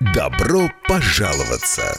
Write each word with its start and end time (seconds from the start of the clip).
Добро 0.00 0.70
пожаловаться! 0.88 1.98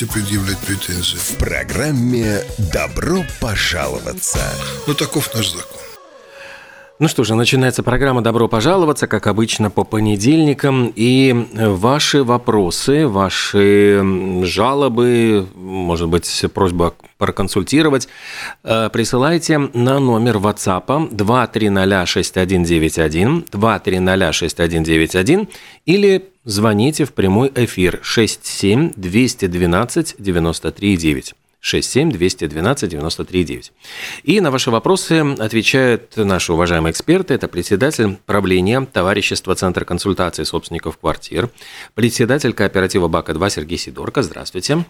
предъявлять 0.00 0.58
претензии? 0.58 1.16
В 1.16 1.36
программе 1.38 2.42
«Добро 2.58 3.24
пожаловаться». 3.40 4.38
Ну, 4.86 4.94
таков 4.94 5.34
наш 5.34 5.50
закон. 5.50 5.91
Ну 7.02 7.08
что 7.08 7.24
же, 7.24 7.34
начинается 7.34 7.82
программа 7.82 8.22
«Добро 8.22 8.46
пожаловаться», 8.46 9.08
как 9.08 9.26
обычно, 9.26 9.70
по 9.70 9.82
понедельникам. 9.82 10.92
И 10.94 11.34
ваши 11.52 12.22
вопросы, 12.22 13.08
ваши 13.08 14.00
жалобы, 14.44 15.48
может 15.56 16.08
быть, 16.08 16.44
просьба 16.54 16.94
проконсультировать, 17.18 18.06
э, 18.62 18.88
присылайте 18.92 19.58
на 19.58 19.98
номер 19.98 20.36
WhatsApp 20.36 21.10
2306191, 21.10 23.46
2306191 23.50 25.48
или 25.84 26.30
звоните 26.44 27.04
в 27.04 27.12
прямой 27.14 27.50
эфир 27.52 27.98
67 28.04 28.92
212 28.94 30.14
93 30.20 30.96
9. 30.96 31.34
67 31.62 32.10
212 32.10 32.90
93 32.90 33.44
9. 33.44 33.72
И 34.24 34.40
на 34.40 34.50
ваши 34.50 34.70
вопросы 34.72 35.20
отвечают 35.38 36.16
наши 36.16 36.52
уважаемые 36.52 36.90
эксперты. 36.90 37.34
Это 37.34 37.46
председатель 37.46 38.18
правления 38.26 38.80
товарищества 38.84 39.54
Центра 39.54 39.84
консультации 39.84 40.42
собственников 40.42 40.98
квартир, 40.98 41.50
председатель 41.94 42.52
кооператива 42.52 43.06
БАКа-2 43.06 43.50
Сергей 43.50 43.78
Сидорко. 43.78 44.22
Здравствуйте. 44.22 44.84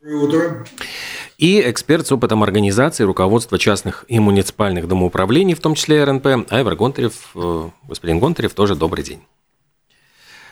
Доброе 0.00 0.22
утро. 0.22 0.66
И 1.38 1.60
эксперт 1.68 2.06
с 2.06 2.12
опытом 2.12 2.44
организации 2.44 3.02
руководства 3.02 3.58
частных 3.58 4.04
и 4.06 4.20
муниципальных 4.20 4.86
домоуправлений, 4.86 5.54
в 5.54 5.60
том 5.60 5.74
числе 5.74 6.04
РНП, 6.04 6.50
Айвар 6.50 6.76
Гонтарев. 6.76 7.30
Э, 7.34 7.68
Господин 7.88 8.20
Гонтарев, 8.20 8.54
тоже 8.54 8.76
добрый 8.76 9.02
день. 9.02 9.22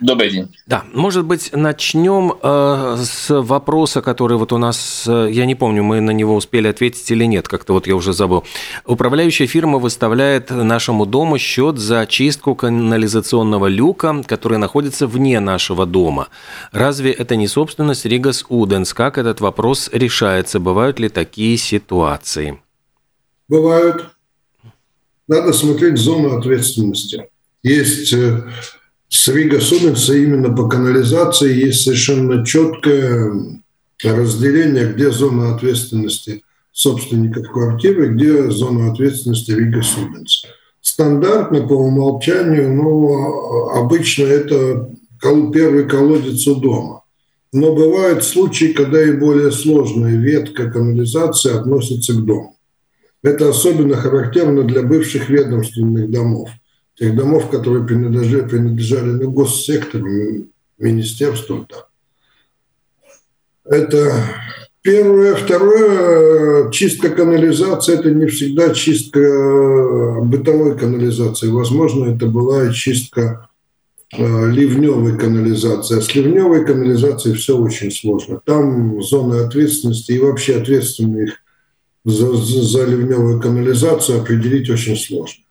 Добрый 0.00 0.30
день. 0.30 0.56
Да, 0.66 0.84
может 0.92 1.24
быть, 1.24 1.50
начнем 1.52 2.34
э, 2.40 2.96
с 3.02 3.30
вопроса, 3.30 4.00
который 4.00 4.36
вот 4.36 4.52
у 4.52 4.58
нас, 4.58 5.04
э, 5.08 5.28
я 5.32 5.44
не 5.44 5.56
помню, 5.56 5.82
мы 5.82 6.00
на 6.00 6.12
него 6.12 6.36
успели 6.36 6.68
ответить 6.68 7.10
или 7.10 7.24
нет, 7.24 7.48
как-то 7.48 7.72
вот 7.72 7.86
я 7.86 7.96
уже 7.96 8.12
забыл. 8.12 8.44
Управляющая 8.86 9.46
фирма 9.46 9.78
выставляет 9.78 10.50
нашему 10.50 11.04
дому 11.04 11.38
счет 11.38 11.78
за 11.78 12.06
чистку 12.06 12.54
канализационного 12.54 13.66
люка, 13.66 14.22
который 14.24 14.58
находится 14.58 15.06
вне 15.08 15.40
нашего 15.40 15.84
дома. 15.84 16.28
Разве 16.70 17.10
это 17.10 17.34
не 17.34 17.48
собственность 17.48 18.04
Rīgas 18.04 18.44
ūdens? 18.48 18.94
Как 18.94 19.18
этот 19.18 19.40
вопрос 19.40 19.90
решается? 19.92 20.60
Бывают 20.60 21.00
ли 21.00 21.08
такие 21.08 21.56
ситуации? 21.56 22.60
Бывают. 23.48 24.10
Надо 25.26 25.52
смотреть 25.52 25.98
зону 25.98 26.38
ответственности. 26.38 27.28
Есть 27.62 28.12
э, 28.12 28.42
с 29.08 29.28
Rīgas 29.28 29.60
ūdens 29.60 30.14
именно 30.14 30.54
по 30.54 30.68
канализации 30.68 31.64
есть 31.64 31.82
совершенно 31.82 32.44
четкое 32.44 33.60
разделение, 34.02 34.92
где 34.92 35.10
зона 35.10 35.54
ответственности 35.54 36.42
собственников 36.72 37.50
квартиры, 37.50 38.14
где 38.14 38.50
зона 38.50 38.92
ответственности 38.92 39.50
Rīgas 39.52 39.82
ūdens. 39.82 40.48
Стандартно 40.80 41.66
по 41.66 41.72
умолчанию, 41.72 42.72
ну, 42.72 43.70
обычно 43.70 44.24
это 44.24 44.90
первый 45.20 45.88
колодец 45.88 46.46
у 46.46 46.54
дома. 46.56 47.02
Но 47.52 47.74
бывают 47.74 48.24
случаи, 48.24 48.72
когда 48.72 49.02
и 49.02 49.12
более 49.12 49.50
сложная 49.50 50.16
ветка 50.16 50.70
канализации 50.70 51.56
относится 51.56 52.12
к 52.12 52.24
дому. 52.24 52.56
Это 53.22 53.48
особенно 53.48 53.96
характерно 53.96 54.62
для 54.62 54.82
бывших 54.82 55.28
ведомственных 55.28 56.10
домов, 56.10 56.50
тех 56.98 57.14
домов, 57.16 57.50
которые 57.50 57.86
принадлежали, 57.86 58.48
принадлежали 58.48 59.10
ну, 59.10 59.30
госсектору, 59.30 60.04
ми- 60.04 60.46
министерству. 60.78 61.66
Да. 61.68 61.86
Это 63.64 64.12
первое. 64.82 65.34
Второе, 65.36 66.70
чистка 66.70 67.10
канализации– 67.10 67.94
это 67.98 68.10
не 68.10 68.26
всегда 68.26 68.74
чистка 68.74 69.20
э, 69.20 70.20
бытовой 70.22 70.76
канализации. 70.76 71.48
Возможно, 71.48 72.14
это 72.14 72.26
была 72.26 72.68
и 72.68 72.72
чистка 72.72 73.48
э, 74.16 74.50
ливневой 74.50 75.16
канализации. 75.16 75.98
А 75.98 76.00
с 76.00 76.14
ливневой 76.14 76.64
канализацией 76.64 77.36
все 77.36 77.56
очень 77.56 77.92
сложно. 77.92 78.40
Там 78.44 79.00
зоны 79.02 79.44
ответственности 79.44 80.12
и 80.12 80.18
вообще 80.18 80.56
ответственных 80.56 81.34
за, 82.04 82.34
за 82.34 82.84
ливневую 82.86 83.40
канализацию 83.40 84.20
определить 84.20 84.68
очень 84.70 84.96
сложно. 84.96 85.44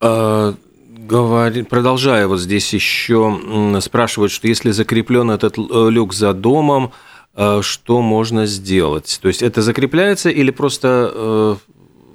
Э, 0.00 0.54
говори- 0.88 1.64
продолжая 1.64 2.26
вот 2.26 2.40
здесь 2.40 2.72
еще 2.72 3.78
спрашивают, 3.80 4.32
что 4.32 4.48
если 4.48 4.70
закреплен 4.70 5.30
этот 5.30 5.58
э, 5.58 5.90
люк 5.90 6.12
за 6.14 6.32
домом, 6.34 6.92
э, 7.34 7.60
что 7.62 8.02
можно 8.02 8.46
сделать? 8.46 9.18
То 9.22 9.28
есть 9.28 9.42
это 9.42 9.62
закрепляется 9.62 10.30
или 10.30 10.50
просто... 10.50 11.58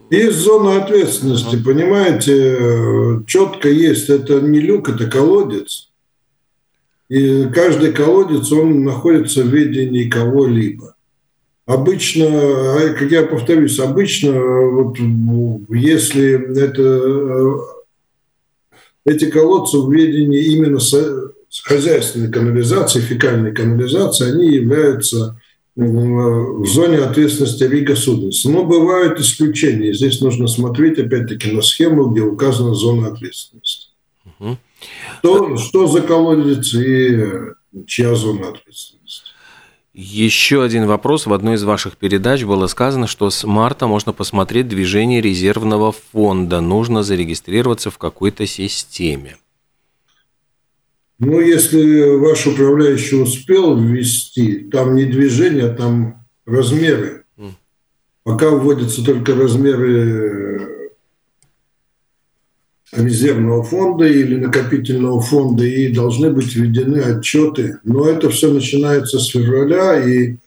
Есть 0.10 0.40
зона 0.40 0.82
ответственности, 0.84 1.62
понимаете, 1.64 3.24
четко 3.28 3.70
есть. 3.70 4.10
Это 4.10 4.42
не 4.42 4.60
люк, 4.60 4.90
это 4.90 5.06
колодец. 5.06 5.92
И 7.10 7.46
каждый 7.54 7.92
колодец, 7.92 8.52
он 8.52 8.84
находится 8.84 9.44
в 9.44 9.48
ведении 9.48 10.10
кого-либо. 10.10 10.96
Обычно, 11.70 12.26
а, 12.26 12.96
как 12.98 13.12
я 13.12 13.22
повторюсь, 13.22 13.78
обычно, 13.78 14.32
вот, 14.72 15.00
м, 15.00 15.68
если 15.70 16.58
это, 16.60 16.82
э, 16.82 17.58
эти 19.06 19.30
колодцы 19.30 19.78
в 19.78 19.94
ведении 19.94 20.46
именно 20.46 20.80
со- 20.80 21.32
с 21.48 21.62
хозяйственной 21.62 22.32
канализации, 22.32 23.02
фекальной 23.02 23.54
канализации, 23.54 24.32
они 24.32 24.48
являются 24.48 25.40
м, 25.78 26.64
в 26.64 26.68
зоне 26.68 26.98
ответственности 26.98 27.64
Рига 27.64 27.96
Суденса. 27.96 28.50
Но 28.50 28.66
бывают 28.66 29.20
исключения. 29.20 29.94
Здесь 29.94 30.20
нужно 30.22 30.48
смотреть, 30.48 30.98
опять-таки, 30.98 31.52
на 31.52 31.62
схему, 31.62 32.08
где 32.08 32.22
указана 32.22 32.74
зона 32.74 33.10
ответственности. 33.10 33.90
Мгм. 34.40 34.58
Что, 35.20 35.58
что 35.58 35.88
за 35.88 36.02
колодец 36.02 36.74
и 36.74 37.26
чья 37.86 38.16
зона 38.16 38.50
ответственности? 38.50 39.29
Еще 39.94 40.64
один 40.64 40.86
вопрос. 40.86 41.26
В 41.26 41.34
одной 41.34 41.56
из 41.56 41.64
ваших 41.64 41.98
передач 41.98 42.44
было 42.44 42.68
сказано, 42.68 43.08
что 43.08 43.30
с 43.30 43.44
марта 43.44 43.88
можно 43.88 44.14
посмотреть 44.14 44.68
движение 44.68 45.20
резервного 45.20 45.92
фонда. 45.92 46.62
Нужно 46.62 47.04
зарегистрироваться 47.04 47.90
в 47.90 47.98
какой-то 47.98 48.46
системе. 48.46 49.38
Ну, 51.18 51.42
если 51.42 52.18
ваш 52.18 52.48
управляющий 52.48 53.18
успел 53.18 53.78
ввести, 53.78 54.70
там 54.70 54.96
не 54.96 55.06
движение, 55.06 55.66
а 55.66 55.76
там 55.76 56.26
размеры. 56.46 57.26
Пока 58.24 58.52
вводятся 58.52 59.04
только 59.04 59.34
размеры 59.34 60.79
резервного 62.92 63.64
фонда 63.64 64.06
или 64.08 64.36
накопительного 64.36 65.22
фонда, 65.22 65.64
и 65.66 65.94
должны 65.94 66.32
быть 66.32 66.56
введены 66.56 66.98
отчеты. 66.98 67.78
Но 67.84 68.08
это 68.08 68.30
все 68.30 68.52
начинается 68.52 69.20
с 69.20 69.28
февраля, 69.28 70.04
и 70.04 70.38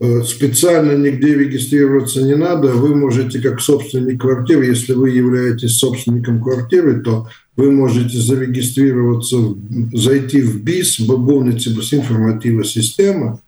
э, 0.00 0.22
специально 0.22 0.92
нигде 0.92 1.34
регистрироваться 1.34 2.22
не 2.22 2.34
надо. 2.34 2.68
Вы 2.68 2.94
можете, 2.94 3.40
как 3.40 3.60
собственник 3.60 4.20
квартиры, 4.20 4.66
если 4.66 4.92
вы 4.92 5.10
являетесь 5.10 5.76
собственником 5.76 6.42
квартиры, 6.42 7.00
то 7.00 7.28
вы 7.56 7.70
можете 7.70 8.18
зарегистрироваться, 8.18 9.36
зайти 9.92 10.42
в 10.42 10.62
БИС, 10.62 11.00
Бабовница 11.00 11.70
информатива 11.70 12.64
система, 12.64 13.40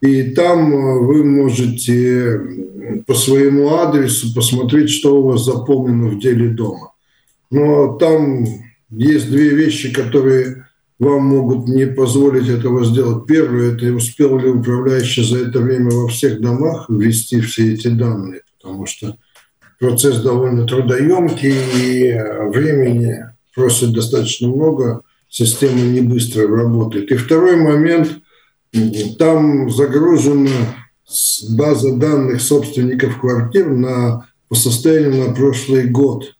и 0.00 0.22
там 0.30 0.74
э, 0.74 0.98
вы 1.00 1.22
можете 1.22 2.40
по 3.06 3.14
своему 3.14 3.74
адресу 3.74 4.34
посмотреть, 4.34 4.90
что 4.90 5.20
у 5.20 5.28
вас 5.28 5.44
заполнено 5.44 6.08
в 6.08 6.18
деле 6.18 6.48
дома. 6.48 6.93
Но 7.54 7.96
там 7.98 8.46
есть 8.90 9.30
две 9.30 9.50
вещи, 9.50 9.92
которые 9.92 10.66
вам 10.98 11.26
могут 11.26 11.68
не 11.68 11.86
позволить 11.86 12.48
этого 12.48 12.84
сделать. 12.84 13.26
Первое– 13.26 13.72
это 13.74 13.92
успел 13.92 14.38
ли 14.38 14.48
управляющий 14.48 15.22
за 15.22 15.46
это 15.46 15.60
время 15.60 15.90
во 15.90 16.08
всех 16.08 16.40
домах 16.40 16.86
ввести 16.88 17.40
все 17.40 17.74
эти 17.74 17.88
данные, 17.88 18.42
потому 18.60 18.86
что 18.86 19.16
процесс 19.78 20.20
довольно 20.20 20.66
трудоемкий 20.66 21.54
и 21.54 22.20
времени 22.50 23.26
просит 23.54 23.92
достаточно 23.92 24.48
много, 24.48 25.02
система 25.28 25.80
не 25.80 26.00
быстро 26.00 26.48
работает. 26.48 27.12
И 27.12 27.16
второй 27.16 27.56
момент– 27.56 28.10
там 29.18 29.70
загружена 29.70 30.50
база 31.50 31.94
данных 31.94 32.40
собственников 32.40 33.20
квартир 33.20 33.70
на, 33.70 34.26
по 34.48 34.54
состоянию 34.54 35.28
на 35.28 35.34
прошлый 35.34 35.86
год, 35.88 36.33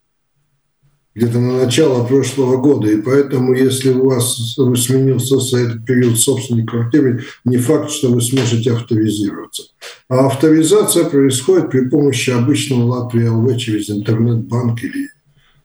где-то 1.15 1.39
на 1.39 1.65
начало 1.65 2.05
прошлого 2.05 2.57
года. 2.57 2.91
И 2.91 3.01
поэтому, 3.01 3.55
если 3.55 3.91
у 3.91 4.09
вас 4.11 4.57
сменился 4.57 5.39
за 5.39 5.59
этот 5.59 5.87
период 5.87 6.19
собственник 6.19 6.71
квартиры, 6.71 7.25
не 7.45 7.57
факт, 7.57 7.91
что 7.91 8.11
вы 8.11 8.21
сможете 8.21 8.73
авторизироваться. 8.73 9.65
А 10.09 10.27
авторизация 10.27 11.05
происходит 11.05 11.71
при 11.71 11.89
помощи 11.89 12.31
обычного 12.31 12.85
Латвии 12.85 13.27
ЛВ 13.27 13.57
через 13.59 13.91
интернет-банк 13.91 14.83
или 14.83 15.09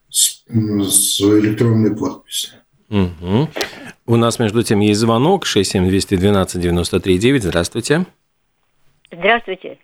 с, 0.10 0.44
с 0.48 1.22
электронной 1.22 1.96
подписью. 1.96 2.51
Угу. 2.90 3.50
У 4.07 4.16
нас, 4.16 4.40
между 4.40 4.63
тем, 4.63 4.80
есть 4.80 5.00
звонок 5.00 5.46
67212-93-9. 5.46 7.40
Здравствуйте. 7.42 8.06
Здравствуйте. 9.12 9.78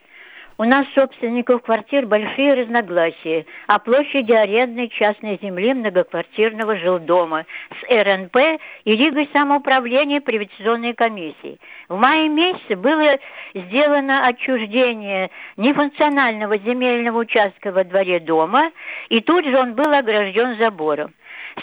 У 0.57 0.63
нас 0.63 0.87
собственников 0.95 1.63
квартир 1.63 2.05
большие 2.05 2.53
разногласия 2.53 3.45
о 3.67 3.77
площади 3.77 4.31
арендной 4.31 4.87
частной 4.87 5.37
земли 5.41 5.73
многоквартирного 5.73 6.77
жилдома 6.77 7.45
с 7.81 7.91
РНП 7.91 8.61
и 8.85 8.95
Лигой 8.95 9.29
самоуправления 9.33 10.21
приватизационной 10.21 10.93
комиссии. 10.93 11.59
В 11.89 11.97
мае 11.97 12.29
месяце 12.29 12.77
было 12.77 13.19
сделано 13.53 14.27
отчуждение 14.27 15.29
нефункционального 15.57 16.57
земельного 16.57 17.19
участка 17.19 17.73
во 17.73 17.83
дворе 17.83 18.21
дома, 18.21 18.71
и 19.09 19.19
тут 19.19 19.43
же 19.43 19.59
он 19.59 19.73
был 19.73 19.91
огражден 19.91 20.55
забором. 20.57 21.13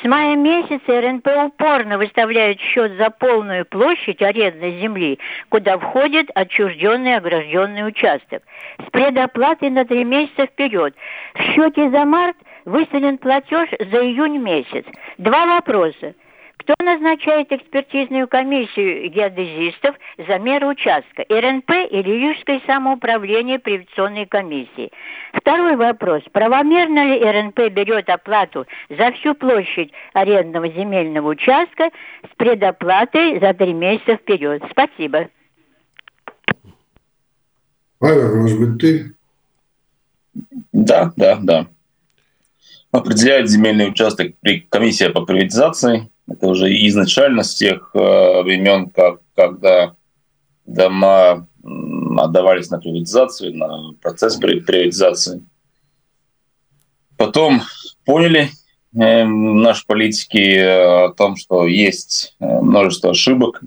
С 0.00 0.04
мая 0.04 0.36
месяца 0.36 1.00
РНП 1.00 1.28
упорно 1.46 1.98
выставляет 1.98 2.58
счет 2.60 2.92
за 2.92 3.10
полную 3.10 3.66
площадь 3.66 4.22
арендной 4.22 4.80
земли, 4.80 5.18
куда 5.50 5.78
входит 5.78 6.30
отчужденный 6.34 7.16
огражденный 7.16 7.86
участок. 7.86 8.42
С 8.78 8.90
предоплатой 8.90 9.70
на 9.70 9.84
три 9.84 10.04
месяца 10.04 10.46
вперед. 10.46 10.94
В 11.34 11.42
счете 11.52 11.90
за 11.90 12.04
март 12.06 12.36
выставлен 12.64 13.18
платеж 13.18 13.68
за 13.78 14.04
июнь 14.04 14.38
месяц. 14.38 14.84
Два 15.18 15.46
вопроса. 15.46 16.14
Кто 16.62 16.74
назначает 16.78 17.50
экспертизную 17.50 18.28
комиссию 18.28 19.10
геодезистов 19.10 19.96
за 20.16 20.38
меры 20.38 20.68
участка? 20.68 21.24
РНП 21.28 21.70
или 21.90 22.08
Рижское 22.08 22.60
самоуправление 22.66 23.58
приватизационной 23.58 24.26
комиссии? 24.26 24.92
Второй 25.32 25.74
вопрос. 25.74 26.22
Правомерно 26.30 27.04
ли 27.04 27.24
РНП 27.24 27.72
берет 27.72 28.08
оплату 28.08 28.66
за 28.88 29.10
всю 29.12 29.34
площадь 29.34 29.90
арендного 30.12 30.68
земельного 30.68 31.30
участка 31.30 31.90
с 32.32 32.36
предоплатой 32.36 33.40
за 33.40 33.54
три 33.54 33.72
месяца 33.72 34.16
вперед? 34.16 34.62
Спасибо. 34.70 35.30
Павел, 37.98 38.36
может 38.40 38.60
быть, 38.60 38.80
ты? 38.80 39.12
Да, 40.72 41.12
да, 41.16 41.38
да. 41.42 41.66
Определяет 42.92 43.48
земельный 43.48 43.88
участок 43.88 44.36
при 44.40 44.60
комиссия 44.60 45.10
по 45.10 45.22
приватизации 45.22 46.11
это 46.32 46.46
уже 46.48 46.74
изначально 46.86 47.42
с 47.42 47.54
тех 47.54 47.90
э, 47.94 48.42
времен, 48.42 48.90
как, 48.90 49.20
когда 49.36 49.94
дома 50.66 51.46
отдавались 52.18 52.70
на 52.70 52.78
приватизацию, 52.78 53.56
на 53.56 53.92
процесс 54.00 54.36
приватизации. 54.36 55.44
Потом 57.16 57.62
поняли 58.04 58.50
э, 58.94 59.24
наши 59.24 59.86
политики 59.86 60.56
э, 60.56 61.06
о 61.06 61.12
том, 61.12 61.36
что 61.36 61.66
есть 61.66 62.34
э, 62.40 62.46
множество 62.46 63.10
ошибок, 63.10 63.62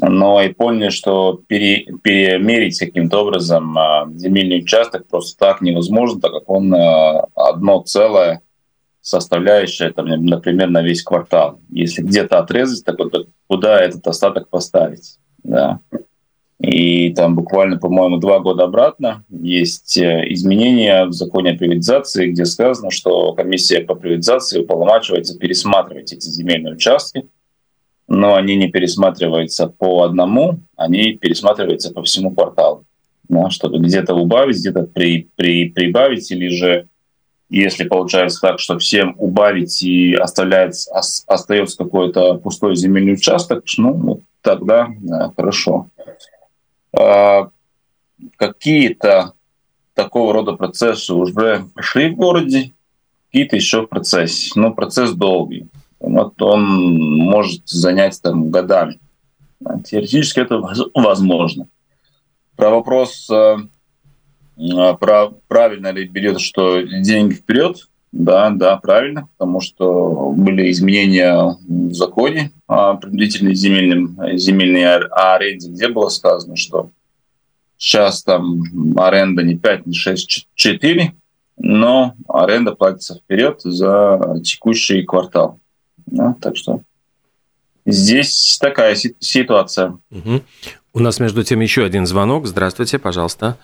но 0.00 0.40
и 0.40 0.52
поняли, 0.52 0.88
что 0.88 1.40
пере, 1.46 1.86
перемерить 2.02 2.78
каким-то 2.78 3.18
образом 3.20 3.76
э, 3.76 4.06
земельный 4.14 4.60
участок 4.60 5.06
просто 5.08 5.38
так 5.38 5.60
невозможно, 5.60 6.20
так 6.20 6.32
как 6.32 6.48
он 6.48 6.72
э, 6.72 7.22
одно 7.34 7.82
целое 7.82 8.40
составляющая, 9.02 9.90
там, 9.90 10.06
например, 10.06 10.70
на 10.70 10.80
весь 10.80 11.02
квартал. 11.02 11.60
Если 11.68 12.02
где-то 12.02 12.38
отрезать, 12.38 12.84
так 12.84 12.98
вот, 12.98 13.28
куда 13.48 13.80
этот 13.80 14.06
остаток 14.06 14.48
поставить? 14.48 15.18
Да. 15.42 15.80
И 16.60 17.12
там 17.14 17.34
буквально, 17.34 17.76
по-моему, 17.76 18.18
два 18.18 18.38
года 18.38 18.62
обратно 18.62 19.24
есть 19.28 19.98
э, 19.98 20.32
изменения 20.32 21.06
в 21.06 21.12
законе 21.12 21.50
о 21.50 21.56
приватизации, 21.56 22.30
где 22.30 22.44
сказано, 22.44 22.92
что 22.92 23.32
комиссия 23.32 23.80
по 23.80 23.96
приватизации 23.96 24.60
уполномачивается 24.60 25.36
пересматривать 25.36 26.12
эти 26.12 26.28
земельные 26.28 26.74
участки, 26.74 27.26
но 28.06 28.36
они 28.36 28.54
не 28.54 28.68
пересматриваются 28.68 29.66
по 29.66 30.04
одному, 30.04 30.60
они 30.76 31.14
пересматриваются 31.14 31.92
по 31.92 32.04
всему 32.04 32.30
кварталу, 32.30 32.84
да, 33.28 33.50
чтобы 33.50 33.80
где-то 33.80 34.14
убавить, 34.14 34.58
где-то 34.58 34.84
при, 34.84 35.28
при, 35.34 35.68
прибавить 35.68 36.30
или 36.30 36.46
же 36.46 36.86
если 37.58 37.84
получается 37.84 38.40
так, 38.40 38.58
что 38.58 38.78
всем 38.78 39.14
убавить 39.18 39.82
и 39.82 40.14
оставляется, 40.14 40.90
остается 41.26 41.76
какой-то 41.76 42.34
пустой 42.38 42.76
земельный 42.76 43.12
участок, 43.14 43.64
ну, 43.76 44.22
тогда 44.40 44.88
да, 45.00 45.32
хорошо. 45.36 45.88
А, 46.96 47.50
какие-то 48.36 49.34
такого 49.94 50.32
рода 50.32 50.52
процессы 50.52 51.12
уже 51.12 51.64
прошли 51.74 52.10
в 52.10 52.16
городе, 52.16 52.72
какие-то 53.26 53.56
еще 53.56 53.82
в 53.82 53.86
процессе. 53.86 54.52
Но 54.54 54.72
процесс 54.72 55.12
долгий. 55.12 55.68
Вот 56.00 56.40
он 56.40 57.18
может 57.18 57.68
занять 57.68 58.20
там 58.22 58.50
годами. 58.50 58.98
Теоретически 59.84 60.40
это 60.40 60.58
возможно. 60.94 61.68
Про 62.56 62.70
вопрос 62.70 63.28
а, 63.30 63.58
про, 64.56 65.30
правильно 65.48 65.90
ли 65.92 66.06
берет, 66.06 66.40
что 66.40 66.82
деньги 66.82 67.34
вперед? 67.34 67.88
Да, 68.12 68.50
да, 68.50 68.76
правильно, 68.76 69.28
потому 69.38 69.60
что 69.60 70.32
были 70.36 70.70
изменения 70.70 71.56
в 71.66 71.94
законе 71.94 72.52
о 72.66 72.94
принудительной 72.94 73.54
земельном, 73.54 74.18
земельной 74.36 74.84
аренде, 74.84 75.70
где 75.70 75.88
было 75.88 76.10
сказано, 76.10 76.56
что 76.56 76.90
сейчас 77.78 78.22
там 78.22 78.62
аренда 78.98 79.42
не 79.42 79.56
5, 79.56 79.86
не 79.86 79.94
6, 79.94 80.46
4, 80.54 81.14
но 81.56 82.14
аренда 82.28 82.74
платится 82.74 83.14
вперед 83.14 83.62
за 83.62 84.40
текущий 84.44 85.02
квартал. 85.04 85.58
Да, 86.04 86.36
так 86.38 86.56
что 86.56 86.82
здесь 87.86 88.58
такая 88.60 88.94
ситуация. 89.20 89.98
Угу. 90.10 90.42
У 90.94 90.98
нас 91.00 91.18
между 91.18 91.42
тем 91.44 91.60
еще 91.60 91.84
один 91.84 92.04
звонок. 92.04 92.46
Здравствуйте, 92.46 92.98
пожалуйста. 92.98 93.56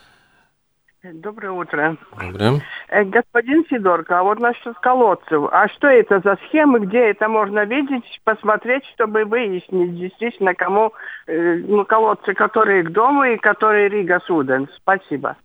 Доброе 1.14 1.52
утро. 1.52 1.96
Доброе. 2.20 2.62
Э, 2.88 3.04
господин 3.04 3.64
Сидорко, 3.70 4.18
а 4.18 4.22
вот 4.22 4.40
насчет 4.40 4.76
колодцев. 4.80 5.48
А 5.52 5.68
что 5.68 5.86
это 5.86 6.20
за 6.22 6.38
схемы, 6.46 6.80
где 6.80 7.10
это 7.10 7.28
можно 7.28 7.64
видеть, 7.64 8.04
посмотреть, 8.24 8.82
чтобы 8.94 9.24
выяснить 9.24 9.98
действительно, 9.98 10.54
кому 10.54 10.92
э, 11.26 11.62
ну, 11.66 11.84
колодцы, 11.84 12.34
которые 12.34 12.82
к 12.82 12.90
дому 12.90 13.24
и 13.24 13.38
которые 13.38 13.88
Rīgas 13.88 14.20
ūdens? 14.26 14.68
Спасибо. 14.76 15.36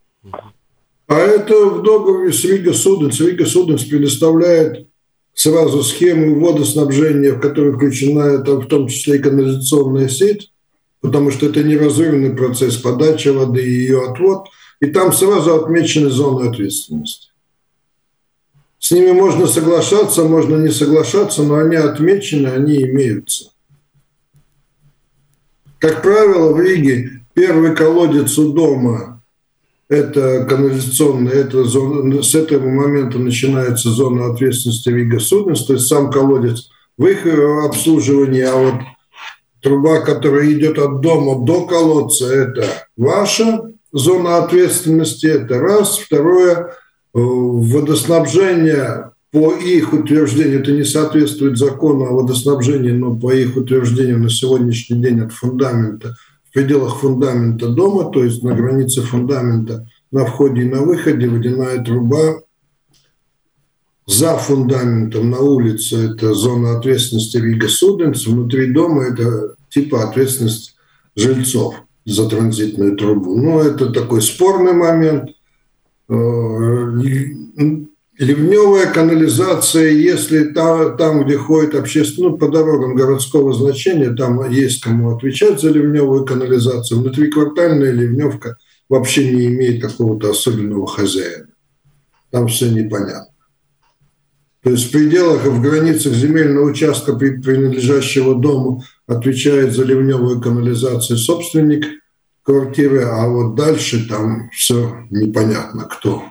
А 1.07 1.15
это 1.15 1.53
в 1.65 1.83
договоре 1.83 2.33
с 2.33 2.43
Rīgas 2.43 2.73
ūdens. 2.73 3.19
Rīgas 3.21 3.45
ūdens 3.45 3.83
предоставляет 3.83 4.87
сразу 5.33 5.81
схему 5.83 6.39
водоснабжения, 6.39 7.33
в 7.33 7.39
которой 7.39 7.73
включена 7.73 8.41
это, 8.41 8.55
в 8.55 8.67
том 8.67 8.87
числе 8.87 9.17
и 9.17 9.21
канализационная 9.21 10.09
сеть, 10.09 10.51
потому 11.01 11.31
что 11.31 11.45
это 11.45 11.63
неразрывный 11.63 12.35
процесс 12.35 12.77
подачи 12.77 13.29
воды 13.29 13.63
и 13.63 13.69
ее 13.69 14.09
отвод– 14.09 14.47
и 14.83 14.87
там 14.87 15.13
сразу 15.13 15.55
отмечены 15.55 16.09
зоны 16.09 16.49
ответственности. 16.49 17.29
С 18.79 18.91
ними 18.91 19.13
можно 19.13 19.47
соглашаться, 19.47 20.25
можно 20.25 20.57
не 20.57 20.71
соглашаться, 20.71 21.43
но 21.43 21.55
они 21.55 21.77
отмечены, 21.77 22.49
они 22.49 22.83
имеются. 22.83 23.45
Как 25.79 26.01
правило, 26.01 26.51
в 26.51 26.59
Риге 26.59 27.21
Первый 27.33 27.73
колодец 27.75 28.37
у 28.37 28.51
дома– 28.51 29.23
это 29.87 30.45
канализационная, 30.49 31.31
это 31.31 31.63
зона, 31.63 32.21
с 32.21 32.35
этого 32.35 32.67
момента 32.67 33.19
начинается 33.19 33.89
зона 33.89 34.33
ответственности 34.33 34.89
Рига 34.89 35.19
Суденс, 35.19 35.63
то 35.65 35.73
есть 35.75 35.87
сам 35.87 36.11
колодец 36.11 36.69
в 36.97 37.05
их 37.05 37.25
обслуживании, 37.25 38.41
а 38.41 38.55
вот 38.55 38.81
труба, 39.61 40.01
которая 40.01 40.51
идет 40.51 40.77
от 40.77 40.99
дома 40.99 41.45
до 41.45 41.65
колодца, 41.67 42.27
это 42.27 42.67
ваша 42.97 43.72
зона 43.93 44.43
ответственности, 44.43 45.27
это 45.27 45.59
раз. 45.59 45.97
Второе, 45.97 46.55
э, 46.57 46.65
водоснабжение 47.13 49.11
по 49.31 49.51
их 49.51 49.93
утверждению, 49.93 50.59
это 50.59 50.71
не 50.71 50.83
соответствует 50.83 51.57
закону 51.57 52.05
о 52.05 52.13
водоснабжении, 52.13 52.91
но 52.91 53.15
по 53.15 53.33
их 53.33 53.55
утверждению 53.55 54.19
на 54.19 54.29
сегодняшний 54.29 55.01
день 55.01 55.21
от 55.21 55.31
фундамента, 55.31 56.15
в 56.49 56.53
пределах 56.53 56.99
фундамента 56.99 57.69
дома, 57.69 58.11
то 58.11 58.23
есть 58.23 58.43
на 58.43 58.53
границе 58.53 59.01
фундамента, 59.01 59.87
на 60.11 60.25
входе 60.25 60.61
и 60.61 60.69
на 60.69 60.81
выходе 60.81 61.27
водяная 61.27 61.83
труба 61.83 62.41
за 64.05 64.37
фундаментом 64.37 65.31
на 65.31 65.39
улице 65.39 66.11
это 66.11 66.33
зона 66.33 66.77
ответственности 66.77 67.37
Рига 67.37 67.69
Суденс, 67.69 68.27
внутри 68.27 68.71
дома 68.71 69.05
это 69.05 69.55
типа 69.69 70.03
ответственность 70.03 70.75
жильцов 71.15 71.75
за 72.05 72.29
транзитную 72.29 72.97
трубу. 72.97 73.35
Но 73.35 73.61
это 73.61 73.89
такой 73.91 74.21
спорный 74.21 74.73
момент. 74.73 75.29
Э, 76.09 76.13
ливневая 78.17 78.91
канализация, 78.91 79.89
если 79.89 80.45
там, 80.45 80.97
там 80.97 81.25
где 81.25 81.37
ходит 81.37 81.75
общественный, 81.75 82.29
ну, 82.29 82.37
по 82.37 82.47
дорогам 82.49 82.95
городского 82.95 83.53
значения, 83.53 84.11
там 84.11 84.49
есть 84.49 84.81
кому 84.81 85.15
отвечать 85.15 85.59
за 85.59 85.69
ливневую 85.69 86.25
канализацию. 86.25 86.99
Внутриквартальная 86.99 87.91
ливневка 87.91 88.57
вообще 88.89 89.33
не 89.33 89.45
имеет 89.47 89.81
какого-то 89.81 90.31
особенного 90.31 90.87
хозяина. 90.87 91.47
Там 92.31 92.47
все 92.47 92.69
непонятно. 92.69 93.32
То 94.63 94.69
есть 94.69 94.87
в 94.87 94.91
пределах 94.91 95.45
и 95.45 95.49
в 95.49 95.61
границах 95.61 96.13
земельного 96.13 96.69
участка, 96.69 97.13
принадлежащего 97.15 98.33
дому, 98.33 98.83
отвечает 99.07 99.73
за 99.73 99.83
ливневую 99.83 100.39
канализацию 100.39 101.17
собственник 101.17 101.85
квартиры, 102.43 103.03
а 103.03 103.27
вот 103.27 103.55
дальше 103.55 104.07
там 104.07 104.49
все 104.53 105.05
непонятно 105.09 105.83
кто. 105.83 106.23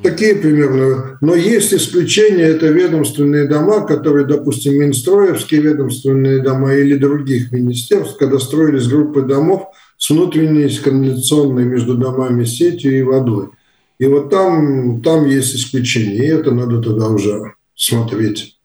Такие 0.00 0.36
примерно. 0.36 1.18
Но 1.20 1.34
есть 1.34 1.74
исключения, 1.74 2.44
это 2.44 2.68
ведомственные 2.68 3.48
дома, 3.48 3.84
которые, 3.84 4.26
допустим, 4.26 4.74
Минстроевские 4.74 5.60
ведомственные 5.60 6.40
дома 6.40 6.74
или 6.74 6.96
других 6.96 7.50
министерств, 7.50 8.16
когда 8.16 8.38
строились 8.38 8.86
группы 8.86 9.22
домов 9.22 9.64
с 9.96 10.10
внутренней 10.10 10.68
канализационной 10.68 11.64
между 11.64 11.96
домами 11.96 12.44
сетью 12.44 12.96
и 12.96 13.02
водой. 13.02 13.48
И 13.98 14.06
вот 14.06 14.30
там, 14.30 15.02
там 15.02 15.26
есть 15.26 15.54
исключение, 15.54 16.16
и 16.16 16.28
это 16.28 16.52
надо 16.52 16.80
тогда 16.80 17.08
уже 17.08 17.54
смотреть 17.74 18.58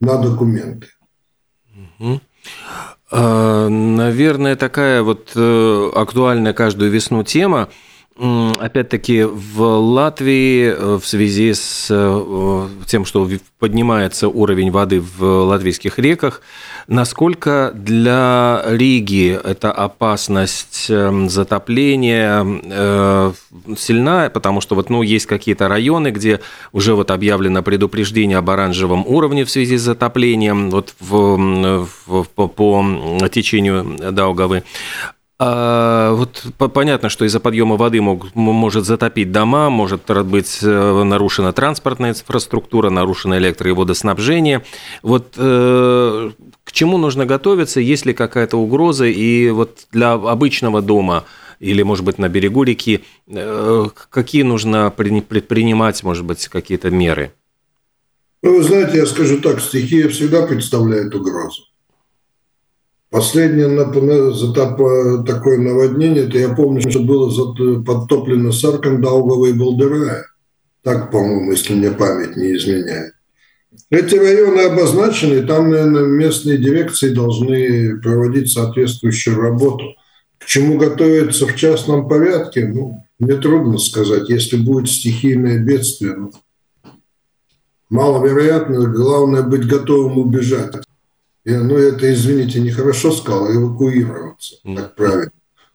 на 0.00 0.16
документы. 0.16 0.88
А, 3.10 3.68
наверное, 3.68 4.56
такая 4.56 5.02
вот 5.02 5.32
э, 5.34 5.90
актуальная 5.94 6.52
каждую 6.52 6.90
весну 6.90 7.22
тема– 7.22 7.68
Опять-таки 8.18 9.22
в 9.22 9.62
Латвии 9.62 10.64
э, 10.64 10.98
в 11.00 11.06
связи 11.06 11.54
с 11.54 11.86
э, 11.88 12.68
тем, 12.86 13.04
что 13.04 13.28
поднимается 13.60 14.28
уровень 14.28 14.72
воды 14.72 15.00
в 15.00 15.22
латвийских 15.22 16.00
реках, 16.00 16.42
насколько 16.88 17.70
для 17.72 18.62
Риги 18.66 19.38
эта 19.44 19.70
опасность 19.70 20.86
эм, 20.88 21.28
затопления 21.30 22.44
э, 22.44 23.32
сильна, 23.76 24.30
потому 24.30 24.62
что 24.62 24.74
вот, 24.74 24.90
ну, 24.90 25.02
есть 25.02 25.26
какие-то 25.26 25.68
районы, 25.68 26.10
где 26.10 26.40
уже 26.72 26.96
вот 26.96 27.12
объявлено 27.12 27.62
предупреждение 27.62 28.38
об 28.38 28.50
оранжевом 28.50 29.06
уровне 29.06 29.44
в 29.44 29.50
связи 29.50 29.76
с 29.76 29.82
затоплением 29.82 30.70
вот 30.70 30.92
в, 30.98 31.86
в, 32.06 32.24
по, 32.24 32.48
по 32.48 32.84
течению 33.30 33.96
Даугавы. 34.10 34.64
А, 35.40 36.14
вот 36.14 36.42
понятно, 36.74 37.08
что 37.08 37.24
из-за 37.24 37.38
подъема 37.38 37.76
воды 37.76 38.00
мог, 38.00 38.34
может 38.34 38.84
затопить 38.84 39.30
дома, 39.30 39.70
может 39.70 40.02
быть 40.26 40.58
э, 40.62 41.02
нарушена 41.04 41.52
транспортная 41.52 42.10
инфраструктура, 42.10 42.90
нарушено 42.90 43.38
электро- 43.38 43.68
и 43.68 43.72
водоснабжение. 43.72 44.64
Вот 45.02 45.34
э, 45.36 46.30
к 46.64 46.72
чему 46.72 46.98
нужно 46.98 47.24
готовиться, 47.24 47.78
есть 47.78 48.04
ли 48.04 48.14
какая-то 48.14 48.56
угроза, 48.56 49.06
и 49.06 49.50
вот 49.50 49.86
для 49.92 50.14
обычного 50.14 50.82
дома 50.82 51.24
или, 51.60 51.82
может 51.82 52.04
быть, 52.04 52.18
на 52.18 52.28
берегу 52.28 52.64
реки, 52.64 53.04
э, 53.28 53.86
какие 54.10 54.42
нужно 54.42 54.90
предпринимать, 54.90 56.02
может 56.02 56.24
быть, 56.24 56.48
какие-то 56.48 56.90
меры? 56.90 57.32
Ну, 58.42 58.56
вы 58.56 58.64
знаете, 58.64 58.98
я 58.98 59.06
скажу 59.06 59.40
так, 59.40 59.60
стихия 59.60 60.08
всегда 60.08 60.46
представляет 60.46 61.14
угрозу. 61.14 61.67
Последнее 63.10 63.68
затоп, 64.34 64.76
такое 65.26 65.58
наводнение, 65.58 66.24
это 66.24 66.38
я 66.38 66.50
помню, 66.50 66.82
что 66.90 67.00
было 67.00 67.30
подтоплено 67.82 68.52
Сарком, 68.52 69.00
и 69.00 69.52
Балдырая. 69.52 70.26
Так, 70.82 71.10
по-моему, 71.10 71.52
если 71.52 71.74
мне 71.74 71.90
память 71.90 72.36
не 72.36 72.54
изменяет. 72.54 73.14
Эти 73.90 74.16
районы 74.16 74.60
обозначены, 74.60 75.42
там, 75.46 75.70
наверное, 75.70 76.04
местные 76.04 76.58
дирекции 76.58 77.10
должны 77.10 77.98
проводить 78.00 78.52
соответствующую 78.52 79.40
работу. 79.40 79.94
К 80.38 80.44
чему 80.44 80.76
готовиться 80.78 81.46
в 81.46 81.56
частном 81.56 82.08
порядке, 82.08 82.66
ну, 82.66 83.04
мне 83.18 83.36
трудно 83.36 83.78
сказать. 83.78 84.28
Если 84.28 84.56
будет 84.56 84.90
стихийное 84.90 85.58
бедствие, 85.58 86.14
ну, 86.14 86.32
маловероятно, 87.88 88.86
главное 88.86 89.42
быть 89.42 89.66
готовым 89.66 90.18
убежать. 90.18 90.74
Я, 91.48 91.62
ну, 91.62 91.78
это, 91.78 92.12
извините, 92.12 92.60
нехорошо 92.60 93.10
сказал, 93.10 93.50
эвакуироваться, 93.50 94.56
так 94.62 94.94
правильно. 94.94 95.32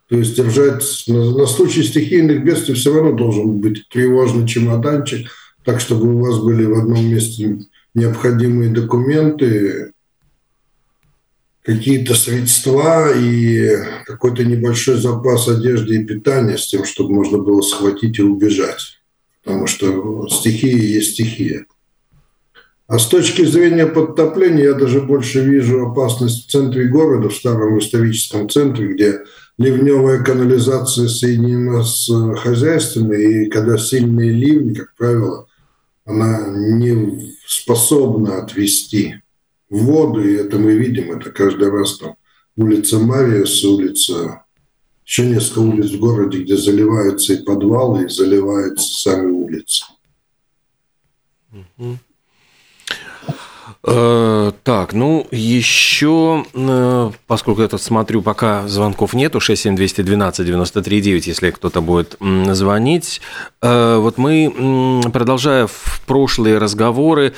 То 0.07 0.19
есть 0.19 0.35
держать 0.35 0.83
на, 1.07 1.31
на 1.31 1.47
случай 1.47 1.81
стихийных 1.81 2.45
бедствий 2.45 2.75
все 2.75 2.93
равно 2.93 3.13
должен 3.13 3.57
быть 3.59 3.89
тревожный 3.89 4.47
чемоданчик, 4.47 5.31
так 5.65 5.79
чтобы 5.79 6.13
у 6.13 6.19
вас 6.19 6.37
были 6.37 6.65
в 6.65 6.77
одном 6.77 7.03
месте 7.03 7.57
необходимые 7.95 8.69
документы, 8.69 9.93
какие-то 11.63 12.13
средства 12.13 13.11
и 13.11 13.75
какой-то 14.05 14.43
небольшой 14.43 14.97
запас 14.97 15.47
одежды 15.47 15.95
и 15.95 16.05
питания 16.05 16.59
с 16.59 16.67
тем, 16.67 16.85
чтобы 16.85 17.15
можно 17.15 17.39
было 17.39 17.63
схватить 17.63 18.19
и 18.19 18.21
убежать. 18.21 18.99
Потому 19.43 19.65
что 19.65 20.27
стихия 20.27 20.77
есть 20.77 21.13
стихия. 21.13 21.65
А 22.93 22.99
с 22.99 23.07
точки 23.07 23.43
зрения 23.43 23.87
подтопления 23.87 24.65
я 24.65 24.73
даже 24.75 25.01
больше 25.01 25.43
вижу 25.43 25.87
опасность 25.87 26.45
в 26.45 26.51
центре 26.51 26.85
города, 26.85 27.29
в 27.29 27.35
старом 27.35 27.79
историческом 27.79 28.47
центре, 28.47 28.93
где 28.93 29.21
ливневая 29.57 30.23
канализация 30.23 31.07
соединена 31.07 31.83
с 31.83 32.07
хозяйственной, 32.35 33.45
и 33.45 33.49
когда 33.49 33.79
сильные 33.79 34.29
ливни, 34.29 34.75
как 34.75 34.93
правило, 34.95 35.47
она 36.05 36.45
не 36.49 37.35
способна 37.47 38.43
отвести 38.43 39.15
воду, 39.71 40.21
и 40.23 40.35
это 40.35 40.59
мы 40.59 40.73
видим, 40.73 41.17
это 41.17 41.31
каждый 41.31 41.71
раз 41.71 41.97
там 41.97 42.15
улица 42.55 42.99
Мариус, 42.99 43.63
улица, 43.63 44.43
еще 45.03 45.25
несколько 45.25 45.59
улиц 45.61 45.89
в 45.89 45.99
городе, 45.99 46.43
где 46.43 46.57
заливаются 46.57 47.33
и 47.33 47.43
подвалы, 47.43 48.05
и 48.05 48.09
заливаются 48.09 49.01
сами 49.01 49.31
улицы. 49.31 49.83
Э, 53.85 54.51
так, 54.63 54.93
ну, 54.93 55.27
еще, 55.31 56.45
э, 56.53 57.11
поскольку 57.27 57.61
я 57.61 57.67
тут 57.67 57.81
смотрю, 57.81 58.21
пока 58.21 58.65
звонков 58.67 59.13
нету, 59.13 59.39
67212-93-9, 59.39 61.23
если 61.25 61.51
кто-то 61.51 61.81
будет 61.81 62.15
звонить. 62.19 63.19
Э, 63.61 63.97
вот 63.97 64.17
мы, 64.17 65.01
продолжая 65.11 65.67
в 65.67 66.01
прошлые 66.05 66.57
разговоры, 66.59 67.33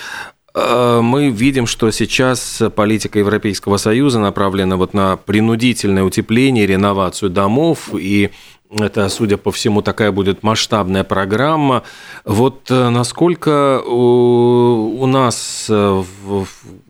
мы 0.57 1.31
видим, 1.31 1.67
что 1.67 1.91
сейчас 1.91 2.61
политика 2.77 3.19
Европейского 3.19 3.75
Союза 3.75 4.19
направлена 4.19 4.77
вот 4.77 4.93
на 4.93 5.17
принудительное 5.17 6.03
утепление, 6.03 6.65
реновацию 6.65 7.29
домов 7.29 7.89
и 7.91 8.31
это, 8.71 9.07
судя 9.09 9.37
по 9.37 9.51
всему, 9.51 9.81
такая 9.81 10.11
будет 10.11 10.43
масштабная 10.43 11.03
программа. 11.03 11.83
Вот 12.23 12.69
э, 12.69 12.89
насколько 12.89 13.81
у 13.81 15.05
нас 15.05 15.67
э, 15.69 16.03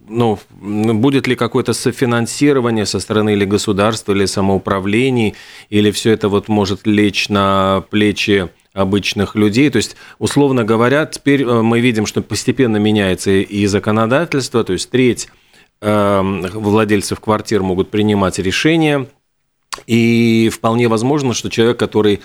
ну, 0.07 0.39
будет 0.59 1.27
ли 1.27 1.35
какое-то 1.35 1.73
софинансирование 1.73 2.85
со 2.85 2.99
стороны 2.99 3.33
или 3.33 3.45
государства, 3.45 4.13
или 4.13 4.25
самоуправлений, 4.25 5.35
или 5.69 5.91
все 5.91 6.11
это 6.11 6.29
вот 6.29 6.47
может 6.47 6.87
лечь 6.87 7.29
на 7.29 7.83
плечи 7.89 8.49
обычных 8.73 9.35
людей. 9.35 9.69
То 9.69 9.77
есть, 9.77 9.95
условно 10.17 10.63
говоря, 10.63 11.05
теперь 11.05 11.43
э, 11.43 11.61
мы 11.61 11.81
видим, 11.81 12.05
что 12.05 12.21
постепенно 12.21 12.77
меняется 12.77 13.31
и 13.31 13.65
законодательство, 13.67 14.63
то 14.63 14.73
есть 14.73 14.89
треть 14.89 15.29
владельцев 15.81 17.19
квартир 17.19 17.61
могут 17.61 17.91
принимать 17.91 18.39
решения 18.39 19.07
И 19.87 20.49
вполне 20.53 20.87
возможно, 20.87 21.33
что 21.33 21.49
человек, 21.49 21.77
который 21.77 22.21